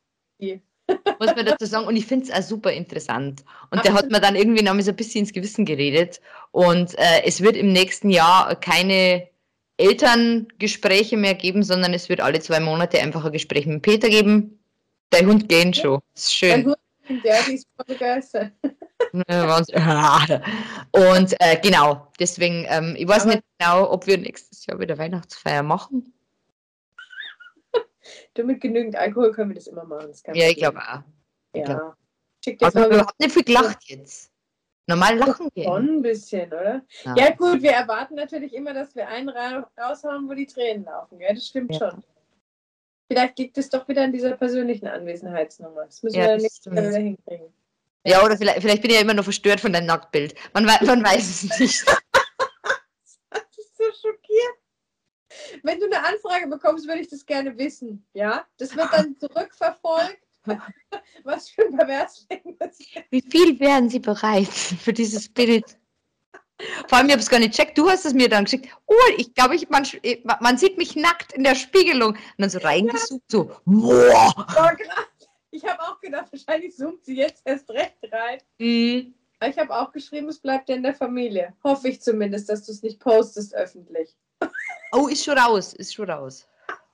[1.19, 1.87] muss man dazu sagen.
[1.87, 3.45] Und ich finde es auch super interessant.
[3.71, 6.21] Und der hat mir dann irgendwie noch mal so ein bisschen ins Gewissen geredet.
[6.51, 9.29] Und äh, es wird im nächsten Jahr keine
[9.77, 14.59] Elterngespräche mehr geben, sondern es wird alle zwei Monate einfach ein Gespräch mit Peter geben.
[15.13, 16.01] Der Hund gehen schon.
[16.15, 16.67] Das ist schön.
[16.67, 16.77] Hund,
[17.25, 18.53] der ist voll begeistert.
[20.93, 24.97] Und äh, genau, deswegen, ähm, ich weiß Aber- nicht genau, ob wir nächstes Jahr wieder
[24.97, 26.13] Weihnachtsfeier machen.
[28.35, 30.09] Du mit genügend Alkohol können wir das immer machen.
[30.09, 31.03] das Ja, ich glaube auch.
[31.55, 31.97] Ja.
[32.45, 34.31] Schick dir Also, wir mal haben nicht viel gelacht jetzt.
[34.89, 35.65] Normal lachen wir.
[35.65, 36.83] schon ein bisschen, oder?
[37.05, 37.15] Ja.
[37.17, 37.31] Ja.
[37.35, 41.19] gut, wir erwarten natürlich immer, dass wir einen ra raushauen, wo die Tränen laufen.
[41.19, 41.35] Gell?
[41.35, 41.91] Das stimmt Ja.
[41.91, 42.05] schon.
[43.09, 45.85] Vielleicht liegt es doch wieder an dieser persönlichen Anwesenheitsnummer.
[45.85, 47.55] Das müssen Ja, wir dann das nicht wieder hinkriegen.
[48.05, 50.35] Ja, oder vielleicht, vielleicht bin ich ja immer noch verstört von deinem Nacktbild.
[50.55, 51.85] Man, man weiß es nicht.
[53.31, 54.59] Das ist so schockiert.
[55.63, 58.05] Wenn du eine Anfrage bekommst, würde ich das gerne wissen.
[58.13, 60.19] Ja, das wird dann zurückverfolgt.
[61.25, 62.89] Was für ein Perversling das ist.
[63.11, 65.79] Wie viel wären Sie bereit für dieses Bild?
[66.89, 67.77] Vor allem, ich habe es gar nicht checkt.
[67.77, 68.69] Du hast es mir dann geschickt.
[68.87, 69.87] Oh, ich glaube, ich, man,
[70.41, 72.13] man sieht mich nackt in der Spiegelung.
[72.13, 74.35] Und dann so reingezoomt, so, boah.
[75.51, 78.39] Ich habe auch gedacht, wahrscheinlich zoomt sie jetzt erst recht rein.
[78.59, 79.15] Mhm.
[79.49, 81.53] Ich habe auch geschrieben, es bleibt ja in der Familie.
[81.65, 84.17] Hoffe ich zumindest, dass du es nicht postest öffentlich.
[84.93, 86.47] Oh, ist schon raus, ist schon raus.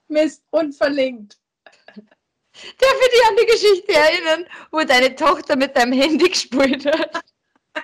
[0.07, 1.37] Mist, unverlinkt.
[1.73, 7.23] Darf ich dich an die Geschichte erinnern, wo deine Tochter mit deinem Handy gespielt hat?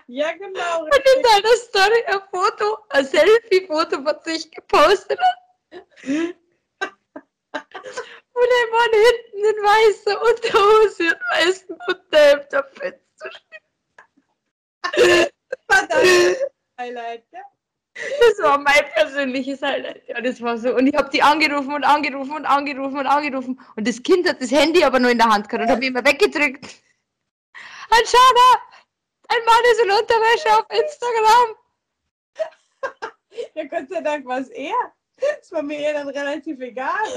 [0.08, 0.84] Ja, genau.
[0.84, 5.38] Und in deiner Story ein Foto, ein Selfie-Foto von sich gepostet hat.
[8.34, 13.32] Wo der Mann hinten in weißer Unterhose und weißen Unterhemd am Fenster
[14.92, 15.34] steht.
[15.68, 16.38] das
[16.78, 17.42] Highlight, ja?
[17.96, 20.06] Das war mein persönliches Highlight.
[20.08, 20.76] Ja, das war so.
[20.76, 23.60] Und ich habe die angerufen und angerufen und angerufen und angerufen.
[23.78, 25.90] Und das Kind hat das Handy aber nur in der Hand gehabt und habe mich
[25.90, 26.66] immer weggedrückt.
[27.90, 28.62] Anschana,
[29.30, 31.56] dein Mann ist in Unterwäsche auf Instagram.
[33.54, 34.94] Ja, Gott sei Dank war es er.
[35.18, 37.08] Das war mir eher dann relativ egal.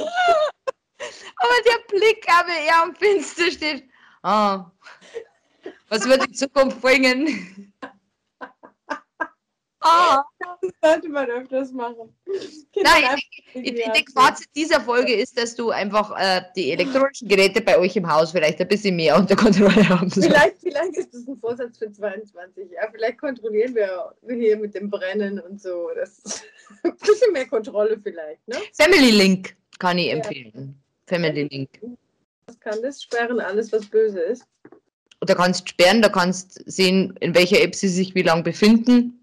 [1.36, 3.90] Aber der Blick, aber er am Fenster steht.
[4.22, 4.70] Ah,
[5.88, 7.72] was wird die Zukunft bringen?
[9.80, 10.22] Ah.
[10.60, 12.14] Das sollte man öfters machen.
[12.72, 13.18] Kinder Nein,
[13.54, 17.78] Ich, ich denke, Fazit dieser Folge ist, dass du einfach äh, die elektronischen Geräte bei
[17.78, 20.28] euch im Haus vielleicht ein bisschen mehr unter Kontrolle haben sollst.
[20.28, 22.70] Vielleicht, vielleicht ist das ein Vorsatz für 22.
[22.72, 25.90] Ja, vielleicht kontrollieren wir hier mit dem Brennen und so.
[25.94, 26.42] Das
[26.82, 28.46] ein bisschen mehr Kontrolle vielleicht.
[28.48, 28.56] Ne?
[28.74, 30.14] Family Link kann ich Ja.
[30.14, 30.74] empfehlen.
[31.06, 31.70] Family Link.
[32.46, 33.02] Was kann das?
[33.02, 34.44] Sperren alles, was böse ist.
[35.20, 39.17] Da kannst du sperren, da kannst sehen, in welcher App sie sich wie lange befinden.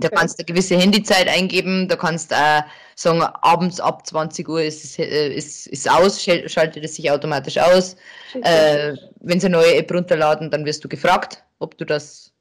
[0.00, 0.16] Da Okay.
[0.16, 2.62] kannst du eine gewisse Handyzeit eingeben, da kannst du äh,
[2.96, 7.10] sagen, abends ab 20 Uhr ist es äh, ist, ist aus, schal- schaltet es sich
[7.10, 7.96] automatisch aus.
[8.42, 12.32] Äh, wenn sie eine neue App runterladen, dann wirst du gefragt, ob du das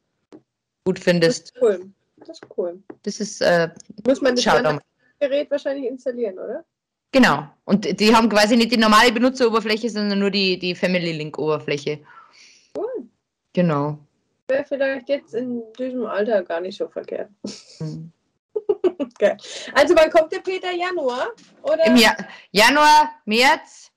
[0.85, 1.43] gut das findest.
[1.51, 1.85] ist cool.
[2.17, 2.83] Das ist cool.
[3.03, 3.69] Das ist, äh,
[4.05, 4.79] Muss man das da.
[5.19, 6.63] Gerät wahrscheinlich installieren, oder?
[7.11, 7.47] Genau.
[7.65, 11.99] Und die haben quasi nicht die normale Benutzeroberfläche, sondern nur die, die Family Link Oberfläche.
[12.77, 13.07] Cool.
[13.53, 13.97] Genau.
[14.51, 17.29] Wäre vielleicht jetzt in diesem Alter gar nicht so verkehrt.
[17.79, 18.11] Mhm.
[19.17, 19.37] Geil.
[19.73, 21.29] Also wann kommt der Peter Januar?
[21.63, 21.85] Oder?
[21.85, 22.15] Im ja
[22.51, 23.91] Januar, März,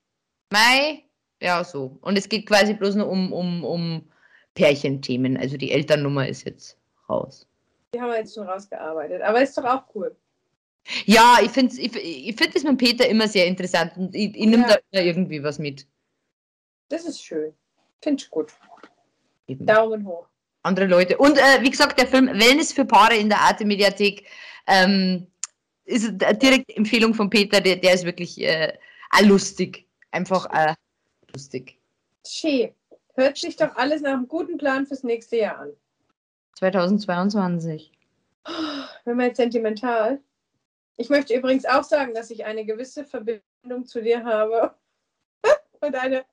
[0.49, 1.03] Mai,
[1.41, 1.97] ja so.
[2.01, 4.09] Und es geht quasi bloß nur um, um, um
[4.53, 5.35] Pärchenthemen.
[5.37, 6.77] Also die Elternnummer ist jetzt
[7.09, 7.45] raus.
[7.93, 9.21] Die haben wir jetzt schon rausgearbeitet.
[9.21, 10.15] Aber ist doch auch cool.
[11.05, 14.45] Ja, ich finde ich, ich find das mit Peter immer sehr interessant und ich, ich
[14.47, 14.77] nehme Ja.
[14.91, 15.85] da irgendwie was mit.
[16.89, 17.53] Das ist schön.
[18.01, 18.53] Finde ich gut.
[19.47, 19.65] Eben.
[19.65, 20.27] Daumen hoch.
[20.65, 21.17] Andere Leute.
[21.17, 24.25] Und äh, wie gesagt, der Film Wellness für Paare in der Arte Mediathek
[24.65, 25.27] ähm,
[25.85, 27.61] ist eine direkte Empfehlung von Peter.
[27.61, 28.73] Der, der ist wirklich äh,
[29.21, 29.87] lustig.
[30.09, 30.73] Einfach äh,
[31.31, 31.77] lustig.
[32.27, 32.73] Schön.
[33.13, 35.73] Hört sich doch alles nach einem guten Plan fürs nächste Jahr an.
[36.55, 37.91] 2022.
[39.05, 40.19] Wenn man jetzt sentimental.
[40.97, 44.73] Ich möchte übrigens auch sagen, dass ich eine gewisse Verbindung zu dir habe
[45.81, 46.25] und eine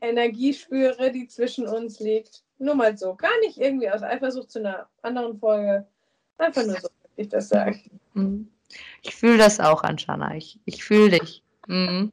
[0.00, 2.45] Energie spüre, die zwischen uns liegt.
[2.58, 3.14] Nur mal so.
[3.14, 5.86] Gar nicht irgendwie aus Eifersucht zu einer anderen Folge.
[6.38, 7.90] Einfach nur so, würde ich das sagen.
[8.14, 8.48] Mhm.
[9.02, 10.34] Ich fühle das auch, Anshana.
[10.36, 11.42] Ich, ich fühle dich.
[11.66, 12.12] Mhm.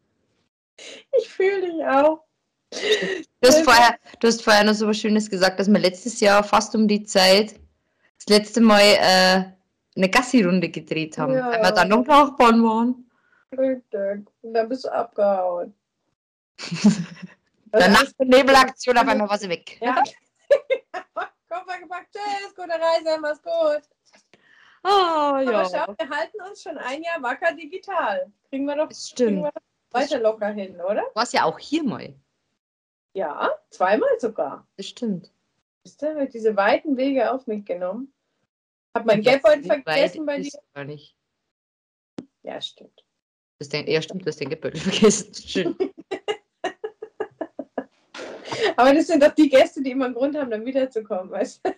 [1.17, 2.23] Ich fühle dich auch.
[2.71, 6.43] Du, hast vorher, du hast vorher noch so was Schönes gesagt, dass wir letztes Jahr
[6.43, 7.59] fast um die Zeit
[8.17, 9.43] das letzte Mal äh,
[9.95, 11.51] eine Gassi-Runde gedreht haben, Ja.
[11.51, 13.09] weil wir dann noch Nachbarn waren.
[13.55, 14.27] Richtig.
[14.41, 15.73] Und dann bist du abgehauen.
[17.71, 19.77] Danach Also, Nebelaktion, auf einmal war sie weg.
[19.81, 20.01] Ja.
[21.49, 22.13] Koffer gepackt.
[22.15, 23.81] Tschüss, gute Reise, mach's gut.
[24.85, 25.65] Oh, Aber ja.
[25.65, 28.31] schau, wir halten uns schon ein Jahr wacker digital.
[28.49, 29.43] Kriegen wir doch, Das stimmt.
[29.43, 31.03] wir doch weiter locker hin, oder?
[31.03, 32.13] Du warst ja auch hier mal.
[33.13, 34.67] Ja, zweimal sogar.
[34.77, 35.31] Das stimmt.
[35.85, 38.13] Ihr, hab ich diese weiten Wege auf mich genommen.
[38.95, 40.47] Hab mein weit vergessen bei dir.
[40.47, 41.15] ist Gar nicht.
[42.43, 43.05] Ja, stimmt.
[43.59, 45.33] Das denk, ja, stimmt, du hast den Geldbeutel vergessen.
[45.33, 45.77] Schön.
[48.77, 51.73] Aber das sind doch die Gäste, die immer einen Grund haben, dann wiederzukommen, weißt du?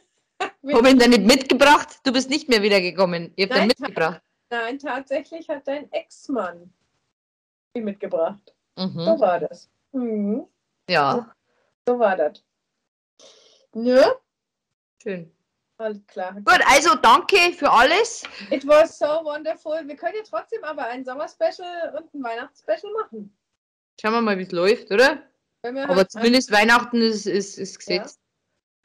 [0.64, 2.00] Ihn dann nicht mitgebracht?
[2.04, 3.32] Du bist nicht mehr wiedergekommen.
[3.36, 3.68] Ich hab den Nein.
[3.68, 4.22] mitgebracht.
[4.50, 6.72] Nein, tatsächlich hat dein Ex-Mann
[7.76, 8.54] die mitgebracht.
[8.78, 9.20] So Mhm.
[9.20, 9.70] war das.
[9.92, 10.46] Mhm.
[10.90, 11.34] Ja.
[11.88, 12.44] So war das.
[13.74, 14.02] Nö,
[15.02, 15.32] Schön.
[15.78, 16.34] alles klar.
[16.34, 18.24] Gut, also danke für alles.
[18.50, 19.86] It was so wonderful.
[19.86, 23.36] Wir können ja trotzdem aber ein Sommerspecial und ein Weihnachtsspecial machen.
[24.00, 25.24] Schauen wir mal, wie es läuft, oder?
[25.66, 28.20] Aber zumindest Weihnachten ist, ist, ist gesetzt.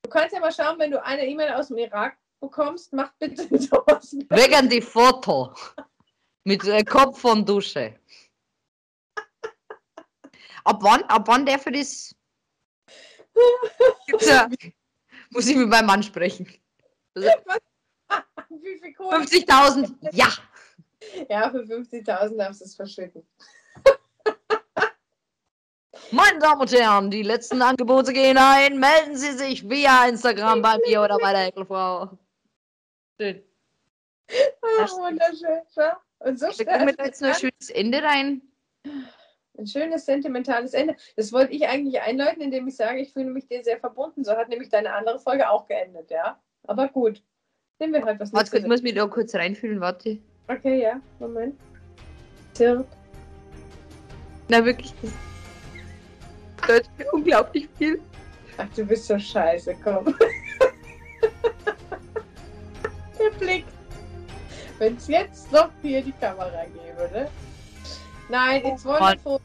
[0.03, 3.43] Du kannst ja mal schauen, wenn du eine E-Mail aus dem Irak bekommst, mach bitte
[3.59, 4.27] Sommerspecial.
[4.31, 5.55] Wegen die Foto.
[6.45, 8.01] Mit äh, Kopf von Dusche.
[10.65, 12.15] Ab wann, ab wann darf ich das?
[14.21, 14.49] Ja,
[15.31, 16.47] muss ich mit meinem Mann sprechen.
[17.15, 19.19] Wie viel Kohle?
[19.19, 20.29] 50.000, ja.
[21.29, 23.27] Ja, für 50.000 darfst du es verschütten.
[26.13, 28.79] Meine Damen und Herren, die letzten Angebote gehen ein.
[28.79, 32.19] Melden Sie sich via Instagram bei mir oder bei der Ekelfrau.
[33.21, 33.43] Schön.
[34.29, 34.91] Stimmt.
[34.99, 35.61] wunderschön.
[36.19, 37.07] Und so kommen wir da schnell.
[37.07, 38.43] jetzt ein schönes Ende rein.
[39.57, 40.97] Ein schönes, sentimentales Ende.
[41.17, 44.25] Das wollte ich eigentlich einläuten, indem ich sage, ich fühle mich dir sehr verbunden.
[44.25, 46.41] So hat nämlich deine andere Folge auch geendet, ja.
[46.65, 47.23] Aber gut.
[47.79, 50.19] Nehmen wir halt was Warte, ich muss mich da kurz reinfühlen, warte.
[50.49, 51.01] Okay, ja.
[51.19, 51.59] Moment.
[52.55, 52.87] Zirp.
[54.49, 54.93] Na wirklich,
[56.61, 58.01] bedeutet mir unglaublich viel.
[58.59, 60.15] Ach, du bist so scheiße, komm.
[63.19, 63.65] Der Blick.
[64.79, 67.29] Wenn es jetzt noch hier die Kamera gäbe, ne?
[68.29, 69.39] Nein, it's wonderful.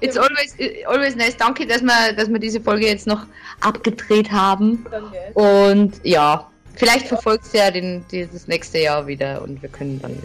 [0.00, 0.54] It's always,
[0.86, 1.36] always nice.
[1.36, 3.26] Danke, dass wir, dass wir diese Folge jetzt noch
[3.62, 4.84] abgedreht haben.
[4.90, 5.32] Dann, gell?
[5.34, 10.00] Und ja, vielleicht verfolgt ihr ja den, die- das nächste Jahr wieder und wir können
[10.00, 10.22] dann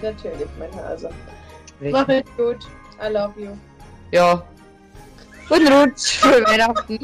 [0.00, 1.10] Natürlich, mein Hase.
[1.80, 2.58] Mach es gut.
[3.04, 3.50] I love you.
[4.12, 4.44] Ja.
[5.48, 6.98] Guten Rutsch für Weihnachten.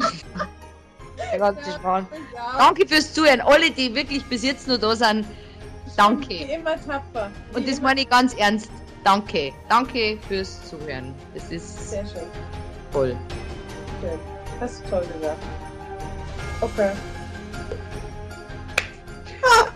[1.31, 2.07] Der ganze Schmarrn.
[2.33, 3.41] Ja, Danke fürs Zuhören.
[3.41, 6.33] Alle, die wirklich bis jetzt nur da sind, Wie danke.
[6.35, 7.29] immer tapfer.
[7.51, 8.71] Wie Und das immer meine ich ganz ernst.
[9.03, 9.51] Danke.
[9.69, 11.13] Danke fürs Zuhören.
[11.33, 12.21] Das ist Sehr schön.
[12.91, 13.15] toll.
[14.01, 14.19] schön.
[14.59, 15.37] Hast du toll gesagt.
[16.61, 16.91] Okay.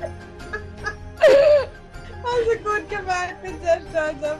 [2.24, 3.34] also gut gemacht.
[3.42, 4.38] Bin sehr stolz auf